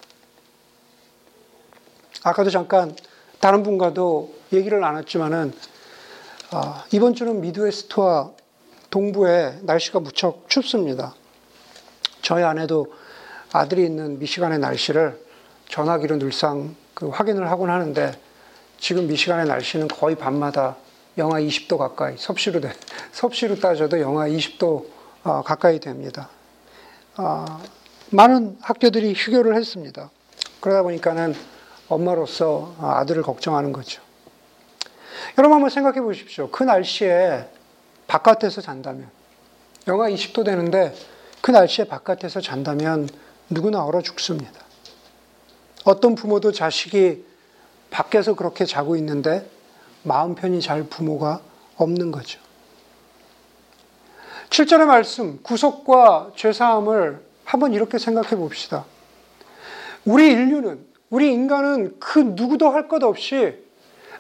아까도 2.24 2.50
잠깐 2.50 2.96
다른 3.40 3.64
분과도 3.64 4.34
얘기를 4.52 4.80
나눴지만은 4.80 5.54
아, 6.52 6.84
이번 6.92 7.14
주는 7.14 7.40
미드웨스트와 7.42 8.32
동부에 8.90 9.60
날씨가 9.62 10.00
무척 10.00 10.50
춥습니다. 10.50 11.14
저희 12.22 12.44
아내도 12.44 12.94
아들이 13.54 13.86
있는 13.86 14.20
미시간의 14.20 14.60
날씨를 14.60 15.20
전화기로 15.70 16.18
늘상 16.18 16.76
그 16.94 17.08
확인을 17.10 17.50
하곤 17.50 17.70
하는데 17.70 18.12
지금 18.80 19.08
미시간의 19.08 19.46
날씨는 19.46 19.88
거의 19.88 20.16
밤마다 20.16 20.76
영하 21.18 21.40
20도 21.40 21.78
가까이 21.78 22.16
섭씨로 22.18 22.62
돼, 22.62 22.74
섭씨로 23.12 23.60
따져도 23.60 24.00
영하 24.00 24.28
20도 24.28 24.86
아, 25.24 25.42
가까이 25.44 25.80
됩니다. 25.80 26.30
아, 27.16 27.62
많은 28.10 28.58
학교들이 28.62 29.14
휴교를 29.14 29.56
했습니다. 29.56 30.10
그러다 30.62 30.82
보니까는 30.84 31.36
엄마로서 31.90 32.76
아들을 32.80 33.24
걱정하는 33.24 33.74
거죠. 33.74 34.02
여러분 35.38 35.56
한번 35.56 35.70
생각해 35.70 36.02
보십시오. 36.02 36.50
그 36.50 36.64
날씨에 36.64 37.50
바깥에서 38.08 38.62
잔다면, 38.62 39.10
영하 39.88 40.10
20도 40.10 40.46
되는데 40.46 40.96
그 41.42 41.52
날씨에 41.52 41.86
바깥에서 41.86 42.42
잔다면 42.42 43.10
누구나 43.50 43.84
얼어 43.84 44.02
죽습니다. 44.02 44.62
어떤 45.84 46.16
부모도 46.16 46.52
자식이 46.52 47.26
밖에서 47.90 48.36
그렇게 48.36 48.66
자고 48.66 48.96
있는데 48.96 49.50
마음 50.04 50.36
편히 50.36 50.62
잘 50.62 50.84
부모가 50.84 51.42
없는 51.78 52.12
거죠. 52.12 52.40
7절의 54.50 54.86
말씀, 54.86 55.42
구속과 55.44 56.32
죄사함을 56.36 57.24
한번 57.46 57.74
이렇게 57.74 57.98
생각해 57.98 58.36
봅시다. 58.36 58.86
우리 60.06 60.32
인류는, 60.32 60.86
우리 61.10 61.34
인간은 61.34 61.96
그 62.00 62.20
누구도 62.20 62.70
할 62.70 62.88
것 62.88 63.04
없이 63.04 63.56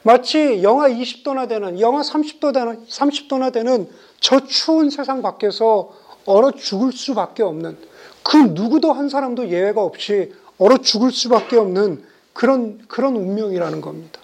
마치 0.03 0.63
영하 0.63 0.89
20도나 0.89 1.47
되는, 1.47 1.79
영하 1.79 2.01
30도 2.01 2.53
되는, 2.53 2.85
30도나 2.87 3.51
되는 3.51 3.89
저 4.19 4.39
추운 4.45 4.89
세상 4.89 5.21
밖에서 5.21 5.91
얼어 6.25 6.51
죽을 6.51 6.91
수밖에 6.91 7.43
없는 7.43 7.77
그 8.23 8.37
누구도 8.37 8.93
한 8.93 9.09
사람도 9.09 9.49
예외가 9.49 9.83
없이 9.83 10.33
얼어 10.57 10.77
죽을 10.77 11.11
수밖에 11.11 11.57
없는 11.57 12.03
그런, 12.33 12.79
그런 12.87 13.15
운명이라는 13.15 13.81
겁니다. 13.81 14.21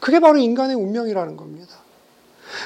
그게 0.00 0.20
바로 0.20 0.38
인간의 0.38 0.76
운명이라는 0.76 1.36
겁니다. 1.36 1.74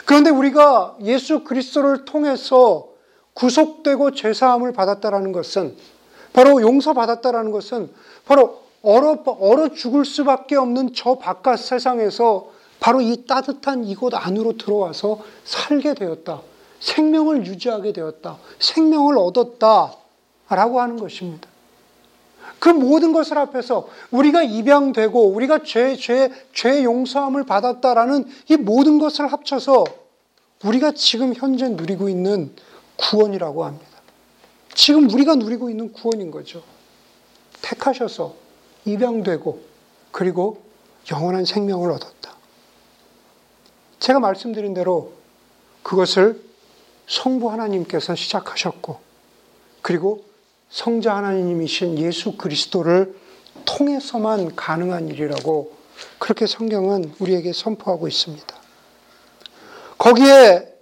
그런데 0.05 0.31
우리가 0.31 0.97
예수 1.03 1.43
그리스도를 1.43 2.05
통해서 2.05 2.89
구속되고 3.35 4.13
죄사함을 4.13 4.73
받았다라는 4.73 5.33
것은 5.33 5.77
바로 6.33 6.61
용서받았다라는 6.63 7.51
것은 7.51 7.91
바로 8.25 8.62
얼어, 8.83 9.23
얼어 9.25 9.69
죽을 9.69 10.05
수밖에 10.05 10.57
없는 10.57 10.93
저 10.95 11.15
바깥 11.15 11.59
세상에서 11.59 12.51
바로 12.81 13.01
이 13.01 13.25
따뜻한 13.27 13.85
이곳 13.85 14.13
안으로 14.15 14.57
들어와서 14.57 15.21
살게 15.45 15.95
되었다. 15.95 16.43
생명을 16.81 17.47
유지하게 17.47 17.93
되었다. 17.93 18.39
생명을 18.59 19.17
얻었다. 19.19 19.95
라고 20.49 20.81
하는 20.81 20.99
것입니다. 20.99 21.49
그 22.59 22.69
모든 22.69 23.13
것을 23.13 23.39
앞에서 23.39 23.89
우리가 24.11 24.43
입양되고 24.43 25.29
우리가 25.29 25.63
죄, 25.65 25.97
죄, 25.97 26.31
죄 26.53 26.85
용서함을 26.85 27.45
받았다라는 27.45 28.29
이 28.49 28.57
모든 28.57 28.99
것을 28.99 29.33
합쳐서 29.33 29.85
우리가 30.65 30.93
지금 30.93 31.35
현재 31.35 31.69
누리고 31.69 32.09
있는 32.09 32.53
구원이라고 32.97 33.65
합니다. 33.65 33.87
지금 34.75 35.11
우리가 35.11 35.35
누리고 35.37 35.71
있는 35.71 35.93
구원인 35.93 36.31
거죠. 36.31 36.63
택하셔서 37.63 38.35
입양되고 38.85 39.61
그리고 40.11 40.63
영원한 41.11 41.45
생명을 41.45 41.91
얻었다. 41.91 42.37
제가 43.99 44.21
말씀드린 44.21 44.75
대로 44.75 45.13
그것을 45.83 46.41
성부 47.07 47.51
하나님께서 47.51 48.15
시작하셨고 48.15 48.99
그리고 49.83 50.25
성자 50.71 51.15
하나님이신 51.17 51.99
예수 51.99 52.37
그리스도를 52.37 53.15
통해서만 53.65 54.57
가능한 54.57 55.09
일이라고 55.09 55.73
그렇게 56.19 56.47
성경은 56.47 57.15
우리에게 57.19 57.53
선포하고 57.53 58.09
있습니다. 58.09 58.57
거기에 59.99 60.73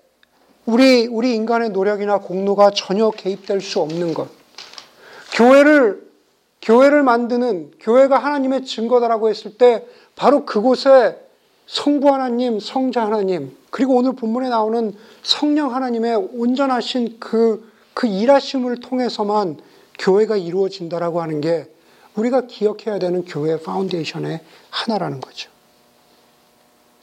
우리, 0.66 1.06
우리 1.06 1.34
인간의 1.34 1.70
노력이나 1.70 2.18
공로가 2.18 2.70
전혀 2.70 3.10
개입될 3.10 3.60
수 3.60 3.80
없는 3.80 4.14
것. 4.14 4.28
교회를, 5.32 6.09
교회를 6.62 7.02
만드는, 7.02 7.72
교회가 7.80 8.18
하나님의 8.18 8.64
증거다라고 8.64 9.30
했을 9.30 9.56
때 9.56 9.86
바로 10.14 10.44
그곳에 10.44 11.18
성부 11.66 12.12
하나님, 12.12 12.60
성자 12.60 13.06
하나님, 13.06 13.56
그리고 13.70 13.96
오늘 13.96 14.12
본문에 14.12 14.48
나오는 14.48 14.92
성령 15.22 15.74
하나님의 15.74 16.16
온전하신 16.34 17.18
그, 17.20 17.70
그 17.94 18.06
일하심을 18.06 18.80
통해서만 18.80 19.58
교회가 19.98 20.36
이루어진다라고 20.36 21.22
하는 21.22 21.40
게 21.40 21.66
우리가 22.16 22.46
기억해야 22.46 22.98
되는 22.98 23.24
교회 23.24 23.58
foundation의 23.60 24.40
하나라는 24.70 25.20
거죠. 25.20 25.50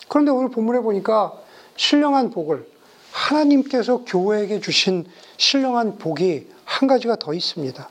그런데 0.09 0.31
오늘 0.31 0.49
본문에 0.49 0.81
보니까 0.81 1.33
신령한 1.75 2.29
복을 2.31 2.67
하나님께서 3.11 4.03
교회에게 4.05 4.59
주신 4.59 5.05
신령한 5.37 5.97
복이 5.97 6.47
한 6.65 6.87
가지가 6.87 7.15
더 7.15 7.33
있습니다. 7.33 7.89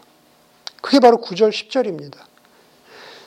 그게 0.86 1.00
바로 1.00 1.16
9절 1.16 1.50
10절입니다. 1.50 2.16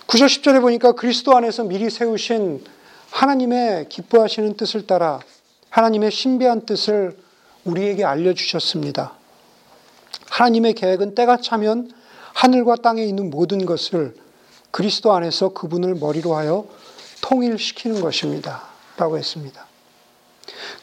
9절 0.07 0.27
10절에 0.27 0.61
보니까 0.61 0.93
그리스도 0.93 1.35
안에서 1.35 1.65
미리 1.65 1.89
세우신 1.89 2.63
하나님의 3.11 3.89
기뻐하시는 3.89 4.55
뜻을 4.55 4.87
따라 4.87 5.19
하나님의 5.69 6.09
신비한 6.09 6.65
뜻을 6.65 7.17
우리에게 7.65 8.05
알려주셨습니다. 8.05 9.11
하나님의 10.29 10.73
계획은 10.73 11.15
때가 11.15 11.35
차면 11.35 11.91
하늘과 12.33 12.77
땅에 12.77 13.03
있는 13.03 13.29
모든 13.29 13.65
것을 13.65 14.15
그리스도 14.71 15.11
안에서 15.11 15.49
그분을 15.49 15.95
머리로 15.95 16.35
하여 16.35 16.65
통일시키는 17.19 17.99
것입니다. 17.99 18.69
라고 18.95 19.17
했습니다. 19.17 19.65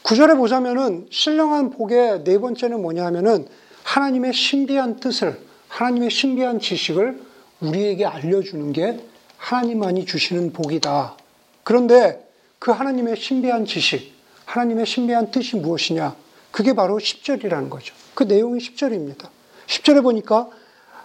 구절에 0.03 0.35
보자면은 0.35 1.07
신령한 1.09 1.71
복의 1.71 2.23
네 2.23 2.37
번째는 2.37 2.83
뭐냐 2.83 3.03
하면은 3.07 3.47
하나님의 3.81 4.33
신비한 4.33 4.99
뜻을, 4.99 5.46
하나님의 5.69 6.09
신비한 6.09 6.59
지식을 6.59 7.21
우리에게 7.61 8.05
알려주는 8.05 8.73
게 8.73 8.99
하나님만이 9.37 10.05
주시는 10.05 10.53
복이다. 10.53 11.15
그런데 11.63 12.27
그 12.59 12.71
하나님의 12.71 13.17
신비한 13.17 13.65
지식, 13.65 14.13
하나님의 14.45 14.85
신비한 14.85 15.31
뜻이 15.31 15.57
무엇이냐? 15.57 16.15
그게 16.51 16.73
바로 16.73 16.97
10절이라는 16.97 17.69
거죠. 17.69 17.93
그 18.13 18.23
내용이 18.23 18.59
10절입니다. 18.59 19.29
10절에 19.67 20.01
보니까 20.01 20.49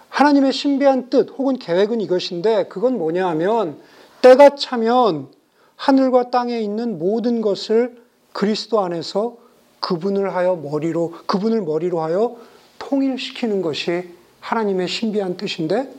하나님의 0.09 0.53
신비한 0.53 1.09
뜻 1.09 1.29
혹은 1.37 1.57
계획은 1.57 2.01
이것인데 2.01 2.67
그건 2.67 2.97
뭐냐 2.97 3.27
하면 3.29 3.79
때가 4.21 4.55
차면 4.55 5.27
하늘과 5.75 6.29
땅에 6.29 6.59
있는 6.59 6.97
모든 6.97 7.41
것을 7.41 8.01
그리스도 8.31 8.81
안에서 8.81 9.37
그분을 9.79 10.33
하여 10.33 10.55
머리로 10.55 11.13
그분을 11.25 11.61
머리로 11.61 12.01
하여 12.01 12.37
통일시키는 12.79 13.61
것이 13.61 14.09
하나님의 14.43 14.89
신비한 14.89 15.37
뜻인데 15.37 15.89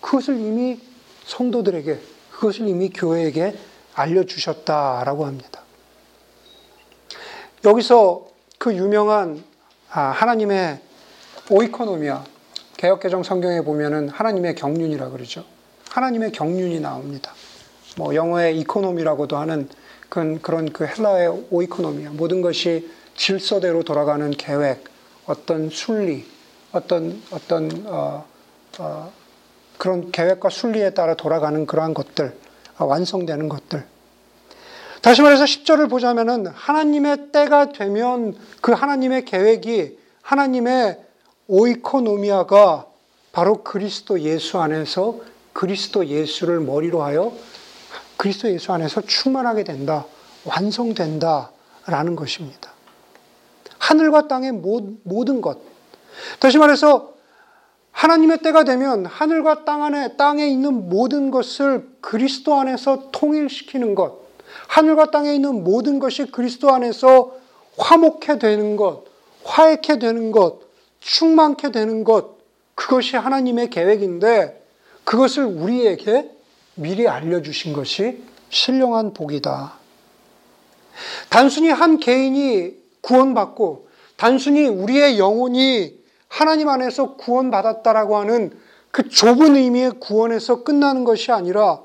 그것을 0.00 0.38
이미 0.40 0.80
성도들에게 1.24 1.98
그것을 2.32 2.66
이미 2.66 2.90
교회에게 2.90 3.56
알려주셨다라고 3.94 5.24
합니다. 5.24 5.62
여기서 7.64 8.26
그 8.58 8.74
유명한 8.74 9.44
아, 9.90 10.00
하나님의 10.00 10.80
오이코노미아 11.48 12.24
개역개정 12.76 13.22
성경에 13.22 13.60
보면은 13.60 14.08
하나님의 14.08 14.56
경륜이라 14.56 15.10
그러죠. 15.10 15.44
하나님의 15.90 16.32
경륜이 16.32 16.80
나옵니다. 16.80 17.32
뭐 17.96 18.14
영어의 18.14 18.58
economy라고도 18.60 19.36
하는 19.36 19.68
그런, 20.08 20.42
그런 20.42 20.72
그 20.72 20.86
헬라의 20.86 21.46
오이코노미아 21.50 22.10
모든 22.12 22.42
것이 22.42 22.90
질서대로 23.16 23.84
돌아가는 23.84 24.28
계획, 24.32 24.84
어떤 25.26 25.70
순리, 25.70 26.31
어떤 26.72 27.20
어떤 27.30 27.84
어, 27.86 28.24
어, 28.78 29.12
그런 29.78 30.10
계획과 30.10 30.48
순리에 30.48 30.90
따라 30.90 31.14
돌아가는 31.14 31.66
그러한 31.66 31.94
것들, 31.94 32.36
어, 32.78 32.84
완성되는 32.84 33.48
것들. 33.48 33.84
다시 35.02 35.20
말해서 35.22 35.44
10절을 35.44 35.90
보자면은 35.90 36.46
하나님의 36.46 37.32
때가 37.32 37.72
되면 37.72 38.36
그 38.60 38.72
하나님의 38.72 39.24
계획이 39.24 39.98
하나님의 40.22 40.98
오이코노미아가 41.48 42.86
바로 43.32 43.64
그리스도 43.64 44.20
예수 44.20 44.60
안에서 44.60 45.20
그리스도 45.52 46.06
예수를 46.06 46.60
머리로 46.60 47.02
하여 47.02 47.32
그리스도 48.16 48.48
예수 48.50 48.72
안에서 48.72 49.00
충만하게 49.00 49.64
된다. 49.64 50.06
완성된다. 50.44 51.50
라는 51.86 52.14
것입니다. 52.14 52.70
하늘과 53.78 54.28
땅의 54.28 54.52
모든 54.52 55.40
것. 55.40 55.71
다시 56.38 56.58
말해서 56.58 57.12
하나님의 57.92 58.38
때가 58.38 58.64
되면 58.64 59.06
하늘과 59.06 59.64
땅 59.64 59.84
안에, 59.84 60.16
땅에 60.16 60.46
있는 60.46 60.88
모든 60.88 61.30
것을 61.30 61.88
그리스도 62.00 62.54
안에서 62.54 63.10
통일시키는 63.12 63.94
것. 63.94 64.22
하늘과 64.68 65.10
땅에 65.10 65.34
있는 65.34 65.62
모든 65.62 65.98
것이 65.98 66.26
그리스도 66.26 66.70
안에서 66.72 67.36
화목해 67.78 68.38
되는 68.38 68.76
것, 68.76 69.04
화해케 69.44 69.98
되는 69.98 70.30
것, 70.30 70.60
충만케 71.00 71.70
되는 71.70 72.04
것, 72.04 72.38
그것이 72.74 73.16
하나님의 73.16 73.70
계획인데 73.70 74.62
그것을 75.04 75.44
우리에게 75.44 76.30
미리 76.74 77.08
알려주신 77.08 77.72
것이 77.72 78.22
신령한 78.50 79.14
복이다. 79.14 79.74
단순히 81.28 81.70
한 81.70 81.98
개인이 81.98 82.74
구원받고 83.00 83.88
단순히 84.16 84.66
우리의 84.66 85.18
영혼이 85.18 86.01
하나님 86.32 86.70
안에서 86.70 87.16
구원받았다라고 87.16 88.16
하는 88.16 88.58
그 88.90 89.10
좁은 89.10 89.54
의미의 89.54 89.92
구원에서 90.00 90.64
끝나는 90.64 91.04
것이 91.04 91.30
아니라 91.30 91.80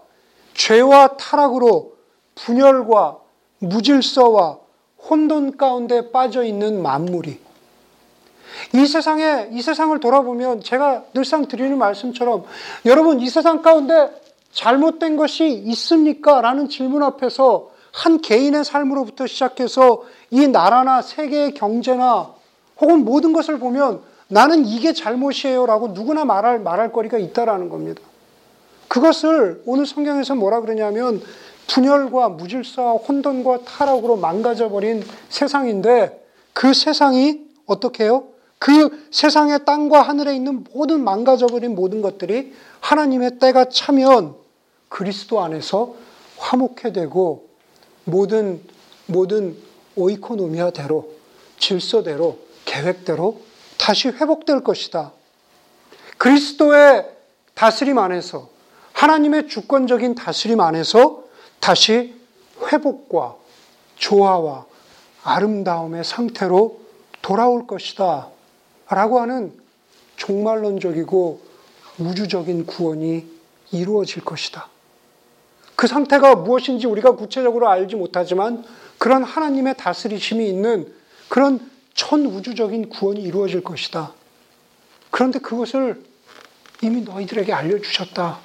죄와 0.54 1.18
타락으로 1.18 1.98
분열과 2.36 3.18
무질서와 3.60 4.60
혼돈 5.10 5.58
가운데 5.58 6.12
빠져 6.12 6.46
있는 6.46 6.82
만물이 6.82 7.42
이 8.74 8.86
세상에 8.88 9.50
이 9.52 9.62
세상을 9.62 10.00
돌아보면 10.00 10.62
제가 10.62 11.04
늘상 11.14 11.50
드리는 11.50 11.78
말씀처럼 11.78 12.46
여러분 12.86 13.20
이 13.20 13.30
세상 13.30 13.62
가운데 13.62 14.10
잘못된 14.52 15.18
것이 15.18 15.46
있습니까? 15.46 16.40
라는 16.40 16.70
질문 16.70 17.04
앞에서 17.04 17.72
한 17.92 18.22
개인의 18.22 18.64
삶으로부터 18.64 19.28
시작해서 19.28 20.04
이 20.32 20.48
나라나 20.48 21.02
세계의 21.02 21.54
경제나 21.54 22.32
혹은 22.80 23.04
모든 23.04 23.34
것을 23.34 23.60
보면 23.60 24.07
나는 24.30 24.66
이게 24.66 24.94
잘못이에요 24.94 25.66
라고 25.66 25.90
누구나 25.90 26.26
말할, 26.26 26.60
말할 26.60 26.92
거리가 26.92 27.18
있다라는 27.18 27.70
겁니다. 27.70 28.02
그것을 28.88 29.62
오늘 29.66 29.86
성경에서 29.86 30.36
뭐라 30.36 30.62
그러냐면 30.62 31.22
분열과 31.68 32.30
무질서와 32.30 32.94
혼돈과 32.94 33.64
타락으로 33.66 34.18
망가져버린 34.18 35.04
세상인데 35.30 36.26
그 36.54 36.74
세상이 36.74 37.46
어떻게 37.66 38.06
해요? 38.06 38.24
그 38.60 39.08
세상의 39.12 39.66
땅과 39.66 40.02
하늘에 40.02 40.36
있는 40.36 40.66
모든 40.74 41.04
망가져버린 41.04 41.76
모든 41.76 42.02
것들이 42.02 42.54
하나님의 42.80 43.40
때가 43.40 43.66
차면 43.70 44.36
그리스도 44.90 45.42
안에서 45.42 45.96
화목해 46.38 46.94
되고 46.94 47.48
모든 48.06 48.62
모든 49.06 49.56
오이코노미아대로 49.96 51.10
질서대로 51.60 52.40
계획대로 52.66 53.42
다시 53.88 54.10
회복될 54.10 54.66
것이다. 54.66 55.14
그리스도의 56.18 57.10
다스림 57.54 57.98
안에서 57.98 58.50
하나님의 58.92 59.48
주권적인 59.48 60.14
다스림 60.14 60.60
안에서 60.60 61.24
다시 61.62 62.14
회복과 62.70 63.38
조화와 63.96 64.66
아름다움의 65.24 66.04
상태로 66.04 66.82
돌아올 67.22 67.66
것이다. 67.66 68.28
라고 68.90 69.22
하는 69.22 69.54
종말론적이고 70.18 71.40
우주적인 72.00 72.66
구원이 72.66 73.26
이루어질 73.72 74.26
것이다. 74.26 74.68
그 75.78 75.88
상태가 75.88 76.36
무엇인지 76.36 76.88
우리가 76.88 77.12
구체적으로 77.12 77.70
알지 77.70 77.96
못하지만 77.96 78.66
그런 78.98 79.24
하나님의 79.24 79.78
다스리심이 79.78 80.46
있는 80.46 80.94
그런 81.30 81.77
천 81.98 82.26
우주적인 82.26 82.90
구원이 82.90 83.22
이루어질 83.22 83.64
것이다. 83.64 84.14
그런데 85.12 85.40
그것을 85.40 86.02
이미 86.82 87.02
너희들에게 87.02 87.52
알려주셨다. 87.52 88.40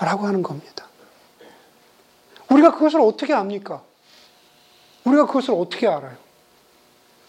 라고 0.00 0.26
하는 0.26 0.42
겁니다. 0.42 0.86
우리가 2.50 2.72
그것을 2.72 3.00
어떻게 3.00 3.32
압니까? 3.32 3.82
우리가 5.04 5.26
그것을 5.26 5.54
어떻게 5.54 5.88
알아요? 5.88 6.16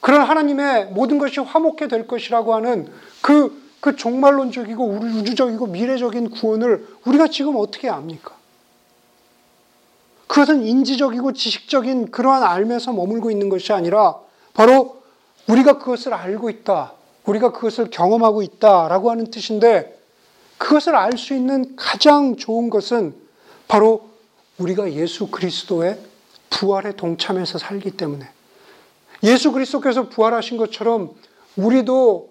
그런 0.01 0.21
하나님의 0.21 0.87
모든 0.87 1.17
것이 1.17 1.39
화목해 1.39 1.87
될 1.87 2.07
것이라고 2.07 2.53
하는 2.53 2.91
그, 3.21 3.61
그 3.79 3.95
종말론적이고 3.95 4.85
우주적이고 4.89 5.67
미래적인 5.67 6.31
구원을 6.31 6.87
우리가 7.05 7.27
지금 7.27 7.55
어떻게 7.57 7.89
압니까? 7.89 8.35
그것은 10.27 10.63
인지적이고 10.63 11.33
지식적인 11.33 12.11
그러한 12.11 12.43
알면서 12.43 12.93
머물고 12.93 13.31
있는 13.31 13.49
것이 13.49 13.73
아니라 13.73 14.17
바로 14.53 15.00
우리가 15.51 15.79
그것을 15.79 16.13
알고 16.13 16.49
있다. 16.49 16.93
우리가 17.25 17.51
그것을 17.51 17.89
경험하고 17.89 18.41
있다라고 18.41 19.11
하는 19.11 19.29
뜻인데 19.29 19.99
그것을 20.57 20.95
알 20.95 21.17
수 21.17 21.35
있는 21.35 21.75
가장 21.75 22.37
좋은 22.37 22.69
것은 22.69 23.13
바로 23.67 24.09
우리가 24.57 24.93
예수 24.93 25.27
그리스도의 25.27 25.99
부활에 26.49 26.93
동참해서 26.93 27.57
살기 27.57 27.91
때문에 27.91 28.27
예수 29.23 29.51
그리스도께서 29.51 30.09
부활하신 30.09 30.57
것처럼 30.57 31.11
우리도 31.57 32.29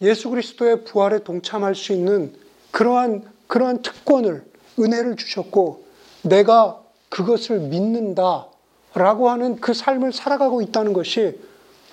예수 0.00 0.30
그리스도의 0.30 0.84
부활에 0.84 1.22
동참할 1.22 1.74
수 1.74 1.92
있는 1.92 2.34
그러한 2.70 3.30
그러한 3.48 3.82
특권을 3.82 4.44
은혜를 4.78 5.16
주셨고 5.16 5.84
내가 6.22 6.80
그것을 7.10 7.60
믿는다라고 7.60 9.28
하는 9.28 9.60
그 9.60 9.74
삶을 9.74 10.12
살아가고 10.12 10.62
있다는 10.62 10.94
것이 10.94 11.38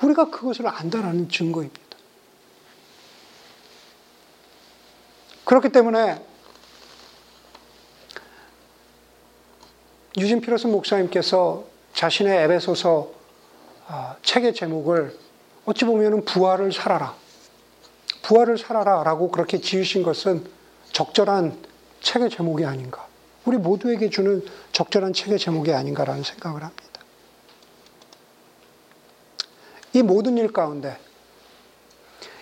우리가 0.02 0.30
그것을 0.30 0.68
안다라는 0.68 1.30
증거입니다. 1.30 1.80
그렇기 5.46 5.70
때문에 5.70 6.24
유진 10.18 10.42
피러슨 10.42 10.72
목사님께서 10.72 11.66
자신의 11.94 12.44
에베소서 12.44 13.12
아, 13.88 14.16
책의 14.22 14.54
제목을 14.54 15.18
어찌 15.66 15.86
보면 15.86 16.26
부활을 16.26 16.72
살아라. 16.72 17.16
부활을 18.22 18.58
살아라 18.58 19.04
라고 19.04 19.32
그렇게 19.32 19.60
지으신 19.60 20.04
것은 20.04 20.46
적절한 20.92 21.58
책의 22.02 22.30
제목이 22.30 22.66
아닌가. 22.66 23.08
우리 23.46 23.58
모두에게 23.58 24.10
주는 24.10 24.46
적절한 24.72 25.14
책의 25.14 25.40
제목이 25.40 25.74
아닌가라는 25.74 26.24
생각을 26.24 26.64
합니다. 26.64 26.89
이 29.94 30.02
모든 30.02 30.38
일 30.38 30.52
가운데, 30.52 30.98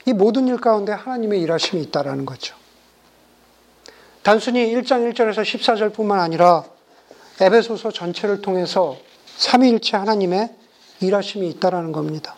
이 0.05 0.13
모든 0.13 0.47
일 0.47 0.57
가운데 0.57 0.91
하나님의 0.91 1.41
일하심이 1.41 1.81
있다라는 1.83 2.25
거죠. 2.25 2.55
단순히 4.23 4.73
1장 4.73 5.09
1절에서 5.13 5.41
14절 5.41 5.93
뿐만 5.93 6.19
아니라 6.19 6.65
에베소서 7.39 7.91
전체를 7.91 8.41
통해서 8.41 8.97
삼위일체 9.37 9.95
하나님의 9.95 10.53
일하심이 10.99 11.47
있다라는 11.49 11.91
겁니다. 11.91 12.35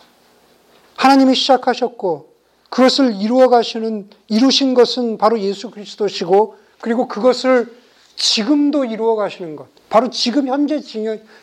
하나님이 0.96 1.34
시작하셨고 1.34 2.30
그것을 2.68 3.16
이루어 3.16 3.48
가시는 3.48 4.10
이루신 4.28 4.74
것은 4.74 5.18
바로 5.18 5.40
예수 5.40 5.70
그리스도시고 5.70 6.56
그리고 6.80 7.08
그것을 7.08 7.74
지금도 8.16 8.84
이루어 8.84 9.16
가시는 9.16 9.56
것. 9.56 9.68
바로 9.88 10.10
지금 10.10 10.46
현재 10.46 10.80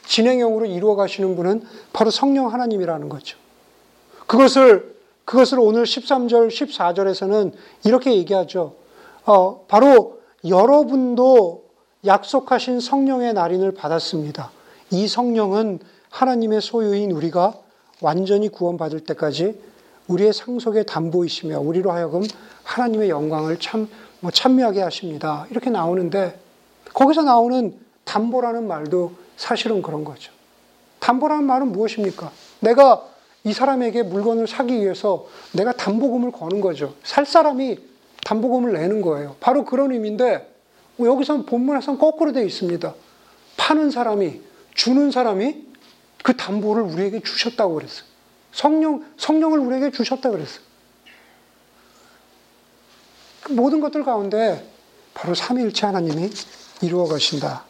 진행형으로 0.05 0.68
이루어 0.68 0.95
가시는 0.95 1.36
분은 1.36 1.63
바로 1.91 2.11
성령 2.11 2.53
하나님이라는 2.53 3.09
거죠. 3.09 3.38
그것을 4.28 4.98
그것을 5.28 5.60
오늘 5.60 5.84
13절, 5.84 6.48
14절에서는 6.48 7.52
이렇게 7.84 8.16
얘기하죠. 8.16 8.76
어, 9.26 9.66
바로 9.68 10.22
여러분도 10.48 11.66
약속하신 12.06 12.80
성령의 12.80 13.34
날인을 13.34 13.74
받았습니다. 13.74 14.52
이 14.92 15.06
성령은 15.06 15.80
하나님의 16.10 16.62
소유인 16.62 17.12
우리가 17.12 17.56
완전히 18.00 18.48
구원받을 18.48 19.02
때까지 19.02 19.60
우리의 20.08 20.32
상속의 20.32 20.86
담보이시며 20.86 21.60
우리로 21.60 21.92
하여금 21.92 22.24
하나님의 22.64 23.10
영광을 23.10 23.60
참, 23.60 23.90
뭐 24.22 24.32
찬미하게 24.32 24.82
하십니다. 24.82 25.46
이렇게 25.50 25.70
나오는데 25.70 26.40
거기서 26.94 27.24
나오는 27.24 27.78
담보라는 28.06 28.66
말도 28.66 29.12
사실은 29.36 29.82
그런 29.82 30.06
거죠. 30.06 30.32
담보라는 31.00 31.44
말은 31.44 31.74
무엇입니까? 31.74 32.32
내가 32.62 33.16
이 33.48 33.54
사람에게 33.54 34.04
물건을 34.04 34.45
사기 34.45 34.76
위해서 34.82 35.26
내가 35.54 35.72
담보금을 35.72 36.34
거는 36.34 36.60
거죠. 36.60 36.95
살 37.02 37.26
사람이 37.26 37.80
담보금을 38.26 38.74
내는 38.74 39.02
거예요. 39.02 39.38
바로 39.39 39.64
그런 39.64 39.93
의미인데 39.93 40.54
여기서 41.00 41.43
본문에서는 41.43 41.98
거꾸로 41.98 42.34
되어 42.34 42.43
있습니다. 42.43 42.93
파는 43.56 43.89
사람이 43.89 44.41
주는 44.74 45.12
사람이 45.12 45.66
그 46.24 46.36
담보를 46.36 46.84
우리에게 46.84 47.22
주셨다고 47.22 47.76
그랬어요. 47.76 48.04
성령 48.52 49.06
성령을 49.16 49.60
우리에게 49.60 49.91
주셨다 49.91 50.30
그랬어요. 50.30 50.60
그 53.43 53.54
모든 53.54 53.80
것들 53.80 54.04
가운데 54.04 54.70
바로 55.14 55.34
삼위일체 55.34 55.86
하나님이 55.86 56.30
이루어 56.82 57.08
가신다. 57.08 57.64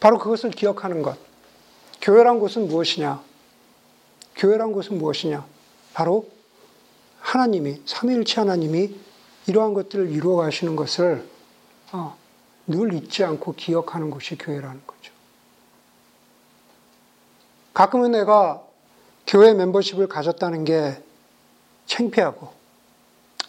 바로 0.00 0.18
그것을 0.18 0.50
기억하는 0.50 1.00
것. 1.00 1.16
교회란 2.06 2.38
곳은 2.38 2.68
무엇이냐? 2.68 3.20
교회란 4.36 4.70
곳은 4.70 4.96
무엇이냐? 4.96 5.44
바로 5.92 6.30
하나님이, 7.18 7.82
삼위일체 7.84 8.42
하나님이 8.42 8.94
이러한 9.48 9.74
것들을 9.74 10.12
이루어 10.12 10.36
가시는 10.36 10.76
것을 10.76 11.28
어, 11.90 12.16
늘 12.68 12.94
잊지 12.94 13.24
않고 13.24 13.56
기억하는 13.56 14.10
것이 14.10 14.38
교회라는 14.38 14.82
거죠. 14.86 15.12
가끔은 17.74 18.12
내가 18.12 18.62
교회 19.26 19.52
멤버십을 19.52 20.06
가졌다는 20.06 20.64
게 20.64 21.02
창피하고, 21.86 22.52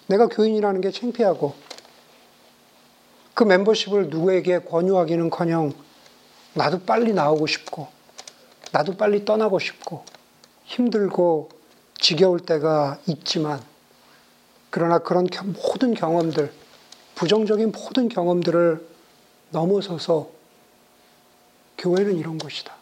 내가 0.07 0.25
교인이라는 0.25 0.81
게 0.81 0.89
창피하고, 0.89 1.53
그 3.35 3.43
멤버십을 3.43 4.09
누구에게 4.09 4.61
권유하기는 4.63 5.29
커녕 5.29 5.73
나도 6.55 6.81
빨리 6.85 7.13
나오고 7.13 7.45
싶고, 7.45 7.96
나도 8.71 8.97
빨리 8.97 9.25
떠나고 9.25 9.59
싶고, 9.59 10.03
힘들고 10.65 11.49
지겨울 11.99 12.39
때가 12.39 12.99
있지만, 13.07 13.61
그러나 14.69 14.99
그런 14.99 15.27
모든 15.45 15.93
경험들, 15.93 16.51
부정적인 17.15 17.71
모든 17.71 18.09
경험들을 18.09 18.85
넘어서서 19.51 20.29
교회는 21.77 22.17
이런 22.17 22.37
것이다. 22.37 22.75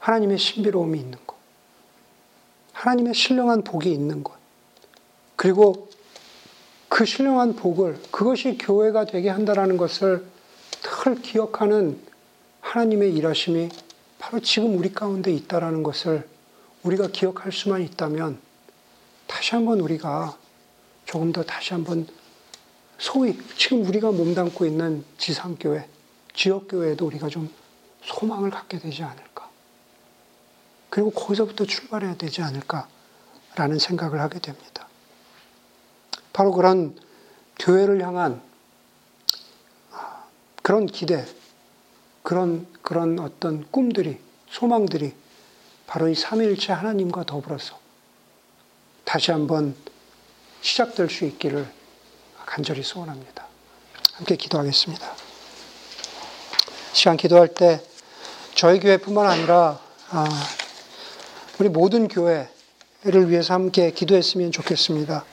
하나님의 0.00 0.38
신비로움이 0.38 0.98
있는 0.98 1.18
것. 1.26 1.36
하나님의 2.72 3.14
신령한 3.14 3.62
복이 3.62 3.90
있는 3.90 4.24
것. 4.24 4.34
그리고 5.36 5.88
그 6.88 7.04
신령한 7.04 7.56
복을, 7.56 8.00
그것이 8.10 8.58
교회가 8.58 9.04
되게 9.04 9.28
한다라는 9.28 9.76
것을 9.76 10.24
늘 10.82 11.22
기억하는 11.22 12.00
하나님의 12.60 13.14
일하심이 13.14 13.68
바로 14.20 14.38
지금 14.40 14.76
우리 14.78 14.92
가운데 14.92 15.32
있다라는 15.32 15.82
것을 15.82 16.28
우리가 16.82 17.08
기억할 17.08 17.50
수만 17.52 17.82
있다면 17.82 18.38
다시 19.26 19.54
한번 19.54 19.80
우리가 19.80 20.36
조금 21.06 21.32
더 21.32 21.42
다시 21.42 21.72
한번 21.72 22.06
소위 22.98 23.36
지금 23.56 23.84
우리가 23.86 24.12
몸담고 24.12 24.66
있는 24.66 25.04
지상교회, 25.16 25.88
지역교회에도 26.34 27.06
우리가 27.06 27.28
좀 27.28 27.50
소망을 28.02 28.50
갖게 28.50 28.78
되지 28.78 29.02
않을까. 29.02 29.48
그리고 30.90 31.10
거기서부터 31.10 31.64
출발해야 31.64 32.16
되지 32.16 32.42
않을까라는 32.42 33.78
생각을 33.78 34.20
하게 34.20 34.38
됩니다. 34.38 34.86
바로 36.34 36.52
그런 36.52 36.94
교회를 37.58 38.02
향한 38.04 38.42
그런 40.62 40.84
기대, 40.84 41.24
그런, 42.22 42.66
그런 42.82 43.18
어떤 43.18 43.66
꿈들이, 43.70 44.18
소망들이 44.48 45.14
바로 45.86 46.08
이 46.08 46.14
삼위일체 46.14 46.72
하나님과 46.72 47.24
더불어서 47.24 47.78
다시 49.04 49.30
한번 49.30 49.74
시작될 50.60 51.10
수 51.10 51.24
있기를 51.24 51.66
간절히 52.46 52.82
소원합니다. 52.82 53.46
함께 54.14 54.36
기도하겠습니다. 54.36 55.10
시간 56.92 57.16
기도할 57.16 57.48
때 57.48 57.82
저희 58.54 58.78
교회뿐만 58.78 59.26
아니라 59.26 59.80
아, 60.10 60.28
우리 61.58 61.68
모든 61.68 62.08
교회를 62.08 63.30
위해서 63.30 63.54
함께 63.54 63.90
기도했으면 63.90 64.52
좋겠습니다. 64.52 65.24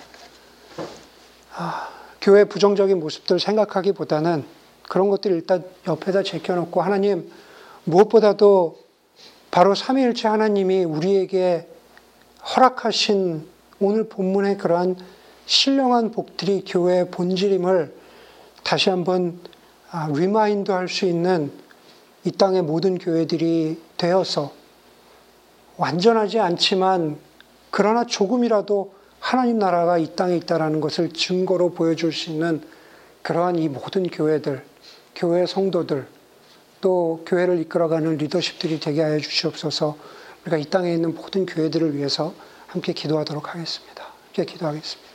아, 1.55 1.89
교회 2.21 2.45
부정적인 2.45 2.99
모습들 2.99 3.39
생각하기보다는 3.39 4.56
그런 4.87 5.09
것들 5.09 5.31
일단 5.31 5.63
옆에다 5.87 6.23
제껴놓고 6.23 6.81
하나님 6.81 7.29
무엇보다도 7.83 8.79
바로 9.51 9.75
삼위일체 9.75 10.27
하나님이 10.27 10.83
우리에게 10.83 11.67
허락하신 12.55 13.47
오늘 13.79 14.07
본문의 14.07 14.57
그러한 14.57 14.95
신령한 15.45 16.11
복들이 16.11 16.63
교회의 16.65 17.09
본질임을 17.11 17.93
다시 18.63 18.89
한번 18.89 19.39
remind 20.13 20.71
할 20.71 20.87
수 20.87 21.05
있는 21.05 21.51
이 22.25 22.31
땅의 22.31 22.63
모든 22.63 22.97
교회들이 22.97 23.81
되어서 23.95 24.51
완전하지 25.77 26.39
않지만 26.39 27.17
그러나 27.71 28.05
조금이라도 28.05 28.93
하나님 29.19 29.59
나라가 29.59 29.97
이 29.97 30.15
땅에 30.15 30.35
있다라는 30.35 30.81
것을 30.81 31.13
증거로 31.13 31.71
보여줄 31.71 32.11
수 32.11 32.29
있는 32.29 32.61
그러한 33.21 33.57
이 33.57 33.69
모든 33.69 34.07
교회들, 34.07 34.63
교회 35.17 35.47
성도들, 35.47 36.07
또 36.79 37.23
교회를 37.25 37.59
이끌어가는 37.61 38.17
리더십들이 38.17 38.79
되게 38.79 39.01
하여 39.01 39.17
주시옵소서 39.17 39.97
우리가 40.43 40.57
이 40.57 40.65
땅에 40.65 40.93
있는 40.93 41.15
모든 41.15 41.47
교회들을 41.47 41.95
위해서 41.95 42.35
함께 42.67 42.93
기도하도록 42.93 43.55
하겠습니다. 43.55 44.05
함께 44.27 44.45
기도하겠습니다. 44.45 45.06